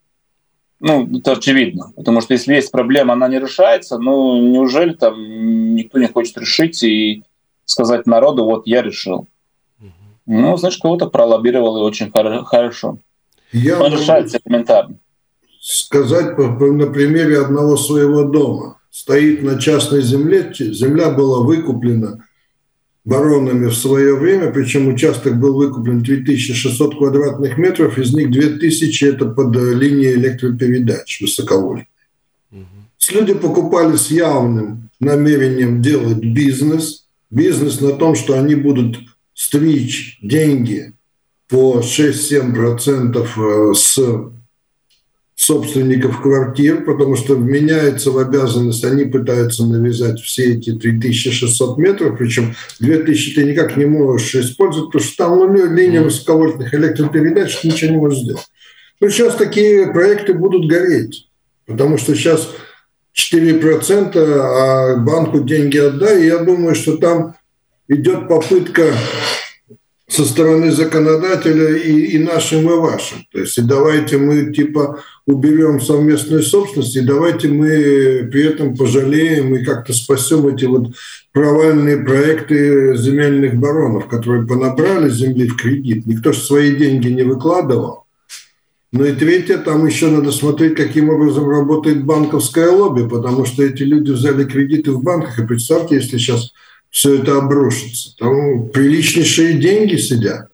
Ну, 0.81 1.19
это 1.19 1.33
очевидно. 1.33 1.93
Потому 1.97 2.21
что 2.21 2.35
если 2.35 2.55
есть 2.55 2.71
проблема, 2.71 3.15
она 3.15 3.29
не 3.29 3.41
решается, 3.41 3.99
ну, 3.99 4.41
неужели 4.41 4.93
там 4.93 5.75
никто 5.75 5.99
не 5.99 6.07
хочет 6.07 6.39
решить 6.39 6.83
и 6.83 7.25
сказать 7.65 8.07
народу, 8.07 8.45
вот 8.45 8.67
я 8.67 8.83
решил. 8.83 9.27
Ну, 10.27 10.57
значит, 10.57 10.83
кого-то 10.83 11.07
пролоббировал 11.07 11.79
и 11.79 11.81
очень 11.81 12.13
хорошо. 12.13 12.99
Я 13.53 13.81
Он 13.81 13.93
решается 13.93 14.39
элементарно. 14.45 14.99
Сказать 15.61 16.37
на 16.37 16.87
примере 16.87 17.41
одного 17.41 17.77
своего 17.77 18.25
дома 18.25 18.79
стоит 18.91 19.43
на 19.43 19.59
частной 19.59 20.03
земле. 20.03 20.53
Земля 20.55 21.11
была 21.11 21.41
выкуплена 21.41 22.25
баронами 23.09 23.69
в 23.69 23.75
свое 23.75 24.15
время, 24.15 24.53
причем 24.53 24.89
участок 24.89 25.41
был 25.41 25.55
выкуплен 25.55 26.03
2600 26.03 26.99
квадратных 26.99 27.57
метров, 27.57 27.99
из 27.99 28.13
них 28.13 28.31
2000 28.31 29.05
это 29.05 29.25
под 29.27 29.57
линией 29.57 30.15
электропередач 30.15 31.23
высоковольтной. 31.23 31.89
Угу. 32.53 33.15
Люди 33.15 33.33
покупали 33.33 33.97
с 33.97 34.11
явным 34.11 34.91
намерением 35.01 35.81
делать 35.81 36.19
бизнес, 36.19 37.07
бизнес 37.31 37.81
на 37.81 37.93
том, 37.93 38.15
что 38.15 38.39
они 38.39 38.55
будут 38.55 38.99
стричь 39.33 40.19
деньги 40.23 40.93
по 41.49 41.81
6-7% 41.81 43.27
э, 43.37 43.75
с 43.75 43.99
собственников 45.39 46.21
квартир, 46.21 46.85
потому 46.85 47.15
что 47.15 47.37
вменяется 47.37 48.11
в 48.11 48.19
обязанность, 48.19 48.85
они 48.85 49.05
пытаются 49.05 49.65
навязать 49.65 50.21
все 50.21 50.55
эти 50.55 50.73
3600 50.73 51.79
метров, 51.79 52.19
причем 52.19 52.57
2000 52.81 53.35
ты 53.37 53.45
никак 53.45 53.77
не 53.77 53.85
можешь 53.85 54.35
использовать, 54.35 54.89
потому 54.91 55.05
что 55.05 55.17
там 55.17 55.39
ну, 55.39 55.73
линия 55.73 56.03
высоковольтных 56.03 56.75
электропередач, 56.75 57.57
ты 57.61 57.69
ничего 57.69 57.91
не 57.93 57.97
можешь 57.99 58.19
сделать. 58.19 58.49
Ну, 59.01 59.11
сейчас 59.11 59.37
такие 59.37 59.93
проекты 59.93 60.35
будут 60.35 60.69
гореть, 60.69 61.29
потому 61.67 61.99
что 61.99 62.17
сейчас 62.17 62.51
4%, 63.15 64.19
а 64.19 64.97
банку 64.97 65.39
деньги 65.45 65.79
отдай, 65.79 66.25
и 66.25 66.27
я 66.27 66.39
думаю, 66.39 66.75
что 66.75 66.97
там 66.97 67.37
идет 67.87 68.27
попытка 68.27 68.93
со 70.09 70.25
стороны 70.25 70.73
законодателя 70.73 71.77
и, 71.77 72.17
и 72.17 72.19
нашим, 72.19 72.69
и 72.69 72.75
вашим. 72.75 73.19
То 73.31 73.41
есть 73.41 73.59
и 73.59 73.63
давайте 73.63 74.17
мы 74.17 74.53
типа 74.53 75.03
уберем 75.29 75.79
совместную 75.79 76.43
собственность, 76.43 76.97
и 76.97 77.03
давайте 77.03 77.49
мы 77.49 78.27
при 78.33 78.45
этом 78.45 78.75
пожалеем 78.75 79.55
и 79.55 79.63
как-то 79.63 79.93
спасем 79.93 80.47
эти 80.49 80.65
вот 80.65 80.95
провальные 81.33 81.99
проекты 81.99 82.97
земельных 82.97 83.55
баронов, 83.57 84.09
которые 84.09 84.47
понабрали 84.47 85.11
земли 85.11 85.47
в 85.47 85.57
кредит. 85.57 86.07
Никто 86.07 86.33
же 86.33 86.41
свои 86.41 86.75
деньги 86.75 87.09
не 87.09 87.25
выкладывал. 87.25 88.05
Ну 88.91 89.05
и 89.05 89.13
третье, 89.13 89.59
там 89.59 89.87
еще 89.87 90.09
надо 90.09 90.33
смотреть, 90.33 90.77
каким 90.77 91.11
образом 91.11 91.47
работает 91.47 92.07
банковское 92.07 92.71
лобби, 92.71 93.07
потому 93.07 93.45
что 93.45 93.63
эти 93.63 93.83
люди 93.83 94.13
взяли 94.13 94.45
кредиты 94.45 94.93
в 94.93 95.03
банках, 95.03 95.39
и 95.39 95.47
представьте, 95.47 95.97
если 95.97 96.17
сейчас 96.17 96.55
все 96.89 97.17
это 97.17 97.37
обрушится. 97.37 98.17
Там 98.17 98.71
приличнейшие 98.71 99.59
деньги 99.59 99.97
сидят. 99.97 100.49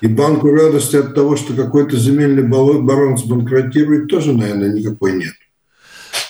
И 0.00 0.08
банку 0.08 0.50
радости 0.50 0.96
от 0.96 1.14
того, 1.14 1.36
что 1.36 1.54
какой-то 1.54 1.96
земельный 1.96 2.42
барон 2.46 3.16
сбанкротирует, 3.16 4.08
тоже, 4.08 4.32
наверное, 4.32 4.72
никакой 4.72 5.14
нет. 5.14 5.34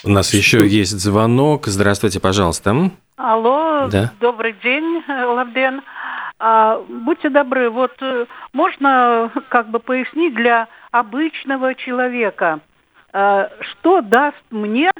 У 0.03 0.09
нас 0.09 0.33
еще 0.33 0.65
есть 0.65 0.99
звонок. 0.99 1.67
Здравствуйте, 1.67 2.19
пожалуйста. 2.19 2.91
Алло, 3.17 3.87
да. 3.91 4.11
добрый 4.19 4.55
день, 4.63 5.03
Лавден. 5.07 5.81
А, 6.39 6.79
будьте 6.87 7.29
добры, 7.29 7.69
вот 7.69 7.93
э, 7.99 8.25
можно 8.53 9.31
как 9.49 9.69
бы 9.69 9.79
пояснить 9.79 10.35
для 10.35 10.67
обычного 10.91 11.73
человека, 11.73 12.59
а, 13.11 13.49
что 13.61 14.01
даст 14.01 14.43
мне 14.51 14.91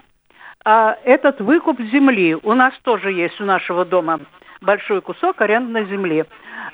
а, 0.66 0.98
этот 1.06 1.40
выкуп 1.40 1.80
земли. 1.80 2.36
У 2.42 2.54
нас 2.54 2.74
тоже 2.82 3.12
есть 3.12 3.40
у 3.40 3.46
нашего 3.46 3.86
дома 3.86 4.20
большой 4.62 5.02
кусок 5.02 5.40
арендной 5.42 5.86
земли. 5.86 6.26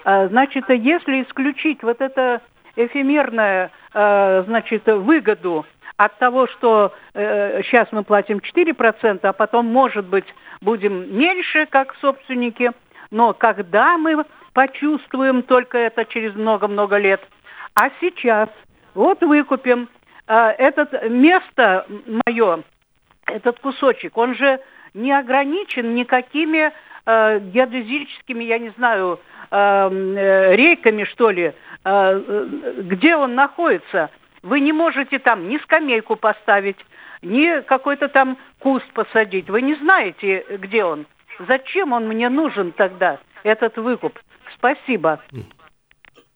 А, 0.04 0.28
значит, 0.28 0.66
если 0.70 1.24
исключить 1.24 1.84
вот 1.84 2.02
это 2.02 2.42
эфемерное, 2.76 3.72
а, 3.94 4.44
значит, 4.48 4.86
выгоду 4.86 5.66
от 5.98 6.18
того, 6.18 6.48
что 6.48 6.94
э, 7.14 7.62
сейчас 7.64 7.88
мы 7.92 8.04
платим 8.04 8.40
4%, 8.40 9.20
а 9.22 9.34
потом, 9.34 9.68
может 9.68 10.06
быть, 10.06 10.26
будем 10.62 11.16
меньше, 11.18 11.68
как 11.68 11.96
собственники, 12.02 12.72
но 13.12 13.34
когда 13.34 13.98
мы 13.98 14.26
почувствуем 14.54 15.44
только 15.44 15.78
это 15.78 16.06
через 16.06 16.36
много-много 16.36 16.98
лет, 16.98 17.22
а 17.76 17.90
сейчас 18.02 18.50
вот 18.96 19.22
выкупим 19.22 19.90
э, 20.28 20.36
это 20.58 21.10
место 21.10 21.86
мое, 22.26 22.64
этот 23.26 23.60
кусочек, 23.60 24.18
он 24.18 24.36
же 24.36 24.60
не 24.94 25.12
ограничен 25.12 25.96
никакими 25.96 26.72
э, 27.06 27.40
геодезическими, 27.40 28.44
я 28.44 28.60
не 28.60 28.70
знаю, 28.78 29.20
э, 29.52 29.56
э, 29.56 30.56
рейками, 30.56 31.04
что 31.06 31.30
ли, 31.32 31.44
э, 31.44 31.54
э, 31.86 32.74
где 32.84 33.16
он 33.16 33.36
находится. 33.36 34.10
Вы 34.42 34.60
не 34.60 34.74
можете 34.74 35.20
там 35.20 35.48
ни 35.48 35.58
скамейку 35.60 36.16
поставить, 36.16 36.78
ни 37.22 37.62
какой-то 37.62 38.10
там 38.10 38.38
куст 38.60 38.86
посадить. 38.94 39.50
Вы 39.50 39.62
не 39.62 39.76
знаете, 39.76 40.46
где 40.60 40.84
он. 40.84 41.06
Зачем 41.48 41.94
он 41.94 42.08
мне 42.08 42.30
нужен 42.30 42.72
тогда, 42.72 43.20
этот 43.44 43.78
выкуп? 43.78 44.20
Спасибо. 44.56 45.22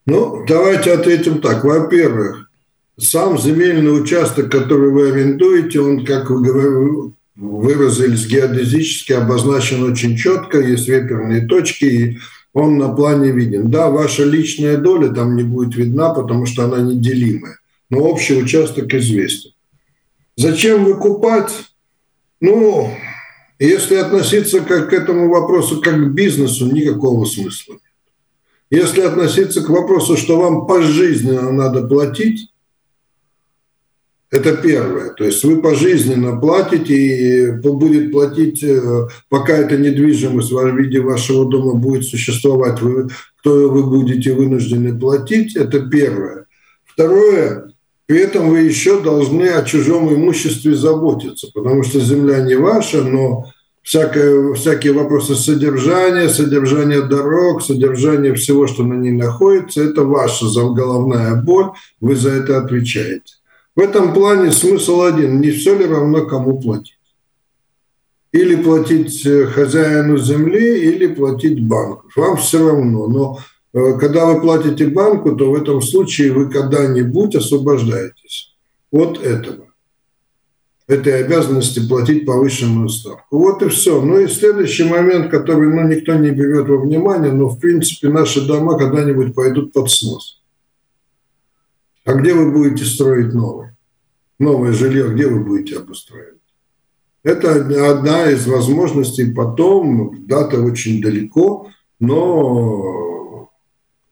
Ну, 0.06 0.45
давайте 0.47 0.93
ответим 0.93 1.41
так. 1.41 1.63
Во-первых, 1.63 2.49
сам 2.97 3.38
земельный 3.38 4.01
участок, 4.01 4.49
который 4.51 4.91
вы 4.91 5.12
арендуете, 5.12 5.82
он, 5.82 6.06
как 6.06 6.30
вы 6.30 7.13
выразились, 7.38 8.28
геодезически 8.28 9.13
обозначен 9.13 9.84
очень 9.84 10.17
четко, 10.17 10.60
есть 10.60 10.89
реперные 10.89 11.45
точки, 11.47 11.86
и 11.86 12.17
он 12.54 12.78
на 12.78 12.89
плане 12.89 13.32
виден. 13.32 13.69
Да, 13.69 13.89
ваша 13.89 14.23
личная 14.23 14.78
доля 14.78 15.10
там 15.10 15.36
не 15.36 15.43
будет 15.43 15.76
видна, 15.76 16.10
потому 16.10 16.45
что 16.45 16.65
она 16.65 16.82
неделимая, 16.82 17.60
но 17.89 18.00
общий 18.00 18.36
участок 18.36 18.93
известен. 18.93 19.52
Зачем 20.36 20.86
выкупать? 20.86 21.52
Ну, 22.41 22.91
если 23.60 23.95
относиться 23.95 24.62
как 24.62 24.89
к 24.89 24.93
этому 24.93 25.30
вопросу 25.30 25.82
как 25.82 25.95
к 25.95 26.13
бизнесу, 26.13 26.71
никакого 26.71 27.26
смысла 27.26 27.73
нет. 27.73 27.82
Если 28.69 29.02
относиться 29.02 29.63
к 29.63 29.69
вопросу, 29.69 30.17
что 30.17 30.38
вам 30.38 30.67
пожизненно 30.67 31.52
надо 31.52 31.88
платить, 31.88 32.52
это 34.29 34.57
первое. 34.57 35.11
То 35.11 35.23
есть 35.23 35.43
вы 35.43 35.61
пожизненно 35.61 36.37
платите 36.37 36.93
и 36.93 37.51
будет 37.51 38.11
платить, 38.11 38.61
э, 38.61 39.07
пока 39.29 39.53
эта 39.53 39.77
недвижимость 39.77 40.51
в 40.51 40.77
виде 40.77 40.99
вашего 40.99 41.45
дома 41.45 41.75
будет 41.75 42.03
существовать, 42.03 42.81
вы, 42.81 43.07
кто 43.39 43.69
вы 43.69 43.83
будете 43.83 44.33
вынуждены 44.33 44.99
платить. 44.99 45.55
Это 45.55 45.79
первое. 45.79 46.45
Второе, 46.85 47.73
при 48.05 48.19
этом 48.19 48.49
вы 48.49 48.59
еще 48.61 49.01
должны 49.01 49.47
о 49.49 49.63
чужом 49.63 50.13
имуществе 50.13 50.75
заботиться, 50.75 51.47
потому 51.53 51.83
что 51.83 51.99
земля 52.01 52.39
не 52.41 52.55
ваша, 52.55 53.03
но 53.03 53.45
всякое, 53.81 54.53
всякие 54.55 54.91
вопросы 54.91 55.35
содержания, 55.35 56.27
содержания 56.27 57.01
дорог, 57.01 57.63
содержания 57.63 58.33
всего, 58.33 58.67
что 58.67 58.83
на 58.83 58.95
ней 58.95 59.13
находится, 59.13 59.83
это 59.83 60.03
ваша 60.03 60.45
головная 60.73 61.35
боль, 61.35 61.71
вы 62.01 62.17
за 62.17 62.31
это 62.31 62.57
отвечаете. 62.57 63.35
В 63.77 63.79
этом 63.79 64.11
плане 64.11 64.51
смысл 64.51 65.03
один. 65.03 65.39
Не 65.39 65.51
все 65.51 65.77
ли 65.77 65.85
равно, 65.85 66.25
кому 66.25 66.59
платить? 66.59 66.97
Или 68.31 68.55
платить 68.55 69.23
э, 69.23 69.45
хозяину 69.45 70.17
земли, 70.17 70.79
или 70.79 71.13
платить 71.13 71.63
банку. 71.63 72.07
Вам 72.15 72.37
все 72.37 72.67
равно. 72.67 73.07
Но 73.07 73.39
э, 73.73 73.99
когда 73.99 74.25
вы 74.25 74.41
платите 74.41 74.87
банку, 74.87 75.35
то 75.35 75.51
в 75.51 75.55
этом 75.55 75.83
случае 75.83 76.33
вы 76.33 76.49
когда-нибудь 76.49 77.35
освобождаетесь 77.35 78.55
от 78.91 79.21
этого. 79.21 79.67
Этой 80.87 81.23
обязанности 81.23 81.87
платить 81.87 82.25
повышенную 82.25 82.89
ставку. 82.89 83.37
Вот 83.37 83.61
и 83.61 83.69
все. 83.69 84.01
Ну 84.01 84.19
и 84.19 84.27
следующий 84.27 84.85
момент, 84.85 85.29
который 85.29 85.69
ну, 85.69 85.87
никто 85.87 86.15
не 86.15 86.31
берет 86.31 86.67
во 86.67 86.77
внимание, 86.77 87.31
но 87.31 87.47
в 87.47 87.59
принципе 87.59 88.09
наши 88.09 88.41
дома 88.41 88.75
когда-нибудь 88.75 89.35
пойдут 89.35 89.71
под 89.71 89.91
снос. 89.91 90.37
А 92.07 92.13
где 92.13 92.33
вы 92.33 92.51
будете 92.51 92.85
строить 92.85 93.33
новое? 93.33 93.75
Новое 94.39 94.71
жилье, 94.71 95.13
где 95.13 95.27
вы 95.27 95.43
будете 95.43 95.75
обустраивать? 95.77 96.39
Это 97.21 97.91
одна 97.91 98.31
из 98.31 98.47
возможностей 98.47 99.29
потом, 99.29 100.25
дата 100.25 100.61
очень 100.61 101.01
далеко, 101.01 101.69
но 101.99 103.51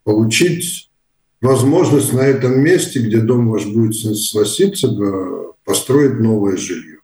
получить 0.04 0.92
возможность 1.40 2.12
на 2.12 2.20
этом 2.20 2.60
месте, 2.60 3.00
где 3.00 3.22
дом 3.22 3.50
ваш 3.50 3.66
будет 3.66 3.96
сноситься, 3.96 4.94
построить 5.64 6.20
новое 6.20 6.58
жилье. 6.58 7.00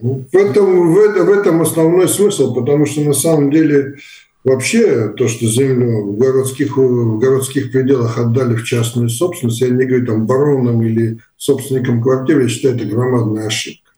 В 0.00 0.34
этом, 0.36 0.92
в, 0.92 0.98
этом, 0.98 1.26
в 1.26 1.30
этом 1.30 1.62
основной 1.62 2.08
смысл, 2.08 2.52
потому 2.52 2.86
что 2.86 3.02
на 3.02 3.14
самом 3.14 3.52
деле 3.52 3.98
Вообще, 4.44 5.08
то, 5.16 5.28
что 5.28 5.46
землю 5.46 6.02
в 6.02 6.18
городских, 6.18 6.76
в 6.76 7.18
городских 7.18 7.70
пределах 7.70 8.18
отдали 8.18 8.56
в 8.56 8.64
частную 8.64 9.08
собственность, 9.08 9.60
я 9.60 9.68
не 9.68 9.84
говорю 9.84 10.04
там 10.04 10.26
баронам 10.26 10.82
или 10.82 11.18
собственникам 11.36 12.02
квартиры, 12.02 12.44
я 12.44 12.48
считаю, 12.48 12.74
это 12.74 12.84
громадная 12.84 13.46
ошибка. 13.46 13.92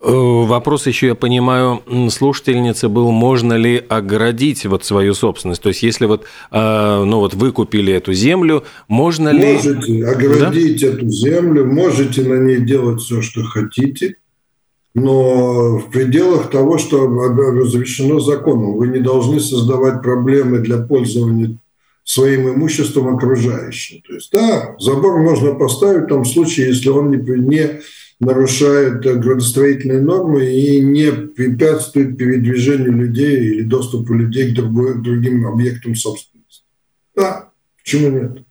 Э, 0.00 0.12
вопрос 0.12 0.86
еще, 0.86 1.08
я 1.08 1.14
понимаю, 1.16 1.82
слушательницы 2.10 2.88
был, 2.88 3.10
можно 3.10 3.54
ли 3.54 3.84
оградить 3.88 4.64
вот 4.64 4.84
свою 4.84 5.12
собственность? 5.12 5.60
То 5.60 5.70
есть, 5.70 5.82
если 5.82 6.06
вот, 6.06 6.24
э, 6.52 7.02
ну 7.04 7.18
вот 7.18 7.34
вы 7.34 7.50
купили 7.50 7.92
эту 7.92 8.12
землю, 8.12 8.62
можно 8.86 9.30
ли... 9.30 9.54
Можете 9.54 10.06
оградить 10.06 10.82
да? 10.82 10.86
эту 10.86 11.08
землю, 11.08 11.66
можете 11.66 12.22
на 12.22 12.34
ней 12.34 12.60
делать 12.60 13.00
все, 13.00 13.22
что 13.22 13.42
хотите– 13.42 14.14
но 14.98 15.78
в 15.78 15.90
пределах 15.90 16.50
того, 16.50 16.78
что 16.78 17.06
разрешено 17.06 18.20
законом. 18.20 18.76
Вы 18.76 18.88
не 18.88 18.98
должны 18.98 19.40
создавать 19.40 20.02
проблемы 20.02 20.58
для 20.58 20.78
пользования 20.78 21.58
своим 22.04 22.48
имуществом 22.54 23.14
окружающим. 23.14 24.02
То 24.06 24.14
есть, 24.14 24.32
да, 24.32 24.76
забор 24.78 25.20
можно 25.20 25.54
поставить 25.54 26.04
в 26.04 26.08
том 26.08 26.24
случае, 26.24 26.68
если 26.68 26.88
он 26.88 27.10
не, 27.10 27.18
не 27.18 27.80
нарушает 28.18 29.02
градостроительные 29.02 30.00
нормы 30.00 30.46
и 30.46 30.80
не 30.80 31.12
препятствует 31.12 32.16
передвижению 32.16 32.92
людей 32.92 33.36
или 33.36 33.62
доступу 33.62 34.14
людей 34.14 34.52
к, 34.52 34.54
другой, 34.54 34.94
к 34.94 35.02
другим 35.02 35.46
объектам 35.46 35.94
собственности. 35.94 36.62
Да, 37.14 37.50
почему 37.82 38.08
нет? 38.10 38.47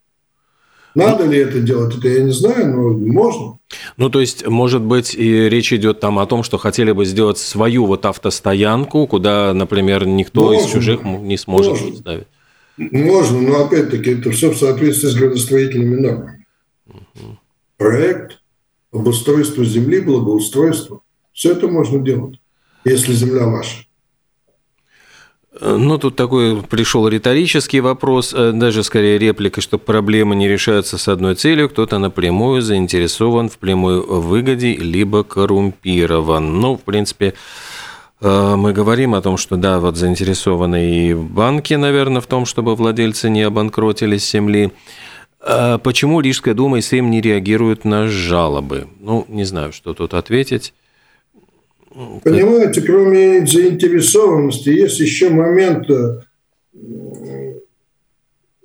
Надо 0.98 1.26
ли 1.26 1.38
это 1.38 1.60
делать, 1.60 1.96
это 1.96 2.08
я 2.08 2.24
не 2.24 2.32
знаю, 2.32 2.76
но 2.76 2.90
можно. 2.90 3.60
Ну, 3.98 4.10
то 4.10 4.20
есть, 4.20 4.48
может 4.48 4.82
быть, 4.82 5.14
и 5.14 5.48
речь 5.48 5.72
идет 5.72 6.00
там 6.00 6.18
о 6.18 6.26
том, 6.26 6.42
что 6.42 6.58
хотели 6.58 6.92
бы 6.92 7.06
сделать 7.06 7.38
свою 7.38 7.86
вот 7.86 8.04
автостоянку, 8.08 9.06
куда, 9.06 9.54
например, 9.54 10.08
никто 10.08 10.46
можно, 10.46 10.60
из 10.60 10.72
чужих 10.72 11.04
не 11.04 11.38
сможет 11.38 11.74
можно. 11.74 11.98
ставить. 11.98 12.28
Можно, 12.78 13.42
но 13.42 13.66
опять-таки 13.66 14.12
это 14.12 14.32
все 14.32 14.50
в 14.50 14.58
соответствии 14.58 15.10
с 15.10 15.16
градостроительными 15.16 16.02
нормами. 16.02 16.46
Угу. 16.88 17.38
Проект, 17.78 18.40
обустройство 18.92 19.64
земли, 19.64 20.02
благоустройство. 20.02 21.02
Все 21.32 21.52
это 21.52 21.68
можно 21.68 22.00
делать, 22.00 22.40
если 22.86 23.14
земля 23.14 23.46
ваша. 23.46 23.86
Ну, 25.62 25.98
тут 25.98 26.16
такой 26.16 26.62
пришел 26.62 27.08
риторический 27.08 27.80
вопрос, 27.80 28.34
э, 28.34 28.52
даже 28.52 28.84
скорее 28.84 29.18
реплика, 29.18 29.62
что 29.62 29.78
проблемы 29.78 30.36
не 30.36 30.48
решаются 30.48 30.98
с 30.98 31.08
одной 31.08 31.36
целью, 31.36 31.70
кто-то 31.70 31.98
напрямую 32.00 32.62
заинтересован 32.62 33.50
в 33.50 33.58
прямой 33.58 34.02
выгоде, 34.02 34.76
либо 34.76 35.24
коррумпирован. 35.24 36.60
Ну, 36.60 36.78
в 36.78 36.82
принципе, 36.82 37.34
э, 38.22 38.56
мы 38.56 38.74
говорим 38.74 39.16
о 39.16 39.22
том, 39.22 39.38
что 39.38 39.56
да, 39.56 39.80
вот 39.80 39.98
заинтересованы 39.98 41.10
и 41.10 41.14
банки, 41.14 41.74
наверное, 41.74 42.22
в 42.22 42.28
том, 42.28 42.46
чтобы 42.46 42.76
владельцы 42.76 43.30
не 43.30 43.42
обанкротились 43.44 44.30
земли. 44.30 44.72
Почему 45.40 46.20
Рижская 46.20 46.54
дума 46.56 46.80
и 46.80 46.82
Сейм 46.82 47.10
не 47.10 47.22
реагируют 47.22 47.86
на 47.86 48.08
жалобы? 48.08 48.88
Ну, 49.00 49.24
не 49.30 49.46
знаю, 49.46 49.72
что 49.72 49.94
тут 49.94 50.14
ответить. 50.14 50.74
Понимаете, 52.24 52.82
кроме 52.82 53.46
заинтересованности, 53.48 54.70
есть 54.70 55.00
еще 55.00 55.30
момент, 55.30 55.90
э, 55.90 56.22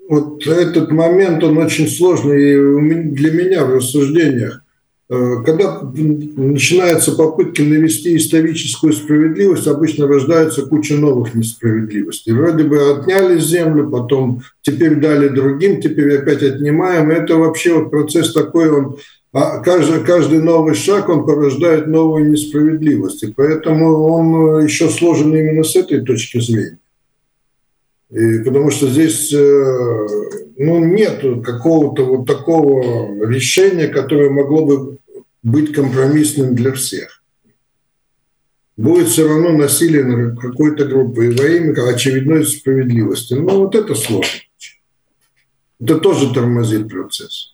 вот 0.09 0.47
этот 0.47 0.91
момент, 0.91 1.43
он 1.43 1.57
очень 1.57 1.89
сложный 1.89 3.11
для 3.11 3.31
меня 3.33 3.65
в 3.65 3.75
рассуждениях. 3.75 4.63
Э, 5.09 5.43
когда 5.47 5.81
начинаются 5.81 7.13
попытки 7.13 7.63
навести 7.63 8.17
историческую 8.17 8.93
справедливость, 8.93 9.67
обычно 9.67 10.07
рождается 10.07 10.67
куча 10.67 10.95
новых 10.97 11.35
несправедливостей. 11.35 12.33
Вроде 12.33 12.65
бы 12.65 12.91
отняли 12.91 13.39
землю, 13.39 13.89
потом 13.89 14.43
теперь 14.61 14.97
дали 14.97 15.29
другим, 15.29 15.81
теперь 15.81 16.19
опять 16.19 16.43
отнимаем. 16.43 17.11
Это 17.11 17.37
вообще 17.37 17.75
вот 17.75 17.91
процесс 17.91 18.33
такой, 18.35 18.71
он 18.71 18.97
а 19.33 19.61
каждый, 19.61 20.05
каждый 20.05 20.43
новый 20.43 20.75
шаг, 20.75 21.09
он 21.09 21.25
порождает 21.25 21.87
новую 21.87 22.31
несправедливость. 22.31 23.23
И 23.23 23.33
поэтому 23.33 24.05
он 24.05 24.61
э, 24.61 24.65
еще 24.65 24.91
сложен 24.91 25.35
именно 25.35 25.65
с 25.65 25.75
этой 25.75 26.03
точки 26.03 26.39
зрения. 26.39 26.79
И 28.11 28.41
потому 28.45 28.71
что 28.71 28.89
здесь 28.89 29.33
э, 29.33 30.07
ну, 30.59 30.85
нет 30.85 31.23
какого-то 31.43 32.05
вот 32.05 32.27
такого 32.27 33.27
решения, 33.27 33.89
которое 33.89 34.29
могло 34.29 34.67
бы 34.67 34.99
быть 35.43 35.73
компромиссным 35.73 36.55
для 36.55 36.73
всех. 36.73 37.23
Будет 38.77 39.09
все 39.09 39.27
равно 39.27 39.53
насилие 39.53 40.05
на 40.05 40.37
какой-то 40.37 40.85
группы 40.85 41.27
и 41.27 41.39
во 41.39 41.47
имя 41.47 41.89
очередной 41.89 42.45
справедливости. 42.45 43.33
Ну, 43.33 43.61
вот 43.61 43.75
это 43.75 43.95
сложно. 43.95 44.41
Это 45.81 45.99
тоже 45.99 46.33
тормозит 46.35 46.89
процесс. 46.89 47.52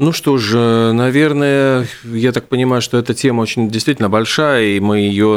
Ну 0.00 0.12
что 0.12 0.38
ж, 0.38 0.92
наверное, 0.92 1.88
я 2.04 2.30
так 2.30 2.46
понимаю, 2.46 2.80
что 2.80 2.98
эта 2.98 3.14
тема 3.14 3.40
очень 3.40 3.68
действительно 3.68 4.08
большая, 4.08 4.76
и 4.76 4.78
мы 4.78 5.00
ее 5.00 5.34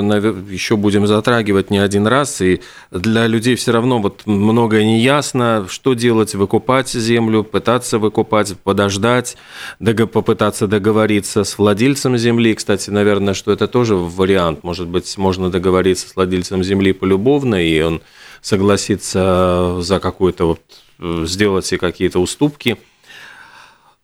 еще 0.51 0.77
будем 0.77 1.07
затрагивать 1.07 1.71
не 1.71 1.79
один 1.79 2.05
раз. 2.05 2.41
И 2.41 2.61
для 2.91 3.25
людей 3.25 3.55
все 3.55 3.71
равно 3.71 3.97
вот 3.97 4.21
многое 4.27 4.83
не 4.83 4.99
ясно, 4.99 5.65
что 5.67 5.95
делать, 5.95 6.35
выкупать 6.35 6.89
землю, 6.91 7.43
пытаться 7.43 7.97
выкупать, 7.97 8.55
подождать, 8.59 9.35
попытаться 9.79 10.67
договориться 10.67 11.43
с 11.43 11.57
владельцем 11.57 12.15
земли. 12.19 12.53
Кстати, 12.53 12.91
наверное, 12.91 13.33
что 13.33 13.51
это 13.51 13.67
тоже 13.67 13.95
вариант. 13.95 14.63
Может 14.63 14.87
быть, 14.87 15.17
можно 15.17 15.49
договориться 15.49 16.07
с 16.07 16.15
владельцем 16.15 16.63
земли 16.63 16.93
полюбовно, 16.93 17.55
и 17.55 17.81
он 17.81 18.03
согласится 18.41 19.77
за 19.79 19.99
какую-то 19.99 20.45
вот 20.45 20.61
э, 20.99 21.25
сделать 21.25 21.65
себе 21.65 21.79
какие-то 21.79 22.19
уступки– 22.19 22.77
Э, 22.87 22.90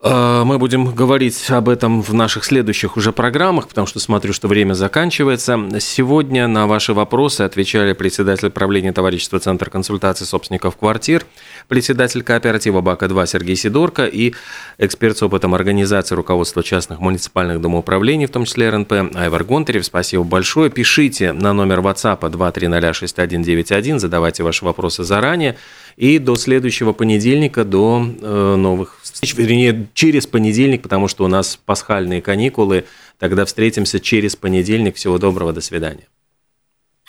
мы 0.04 0.60
будем 0.60 0.94
говорить 0.94 1.50
об 1.50 1.70
этом 1.70 2.04
в 2.04 2.14
наших 2.14 2.46
следующих 2.46 2.98
уже 2.98 3.12
программах, 3.12 3.68
потому 3.68 3.88
что 3.88 4.00
смотрю, 4.00 4.32
что 4.32 4.48
время 4.48 4.74
заканчивается. 4.74 5.60
Сегодня 5.80 6.48
на 6.48 6.68
ваши 6.68 6.94
вопросы 6.94 7.42
отвечали 7.42 7.94
председатель 7.94 8.52
правления 8.52 8.94
товарищества 8.94 9.40
Центр 9.40 9.72
консультации 9.72 10.26
собственников 10.26 10.78
квартир, 10.78 11.26
председатель 11.68 12.24
кооператива 12.24 12.82
БАКа-2 12.82 13.28
Сергей 13.28 13.56
Сидорко 13.56 14.06
и 14.06 14.34
эксперт 14.78 15.18
с 15.18 15.24
опытом 15.24 15.54
организации 15.54 16.16
руководства 16.16 16.64
частных 16.64 17.00
муниципальных 17.00 17.62
домоуправлений, 17.62 18.26
в 18.26 18.32
том 18.32 18.46
числе 18.46 18.70
РНП, 18.70 19.16
Айвар 19.16 19.44
Гонтарев. 19.44 19.86
Спасибо 19.86 20.24
большое. 20.24 20.70
Пишите 20.70 21.34
на 21.34 21.54
номер 21.54 21.80
WhatsApp 21.80 22.20
2306191, 22.20 24.00
задавайте 24.00 24.44
ваши 24.44 24.66
вопросы 24.66 25.04
заранее. 25.04 25.58
И 25.96 26.20
до 26.20 26.36
следующего 26.36 26.94
понедельника, 26.94 27.64
до 27.64 28.08
э, 28.08 28.56
новых 28.56 29.00
встреч, 29.02 29.36
вернее, 29.36 29.88
через 29.94 30.28
понедельник, 30.28 30.84
потому 30.84 31.08
что 31.08 31.26
у 31.26 31.28
нас 31.28 31.60
пасхальные 31.66 32.22
каникулы. 32.22 32.86
Тогда 33.18 33.46
встретимся 33.46 34.00
через 34.00 34.36
понедельник. 34.36 34.96
Всего 34.96 35.18
доброго, 35.18 35.54
до 35.54 35.62
свидания. 35.62 36.08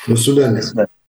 До 0.07 0.17
свидания. 0.17 0.89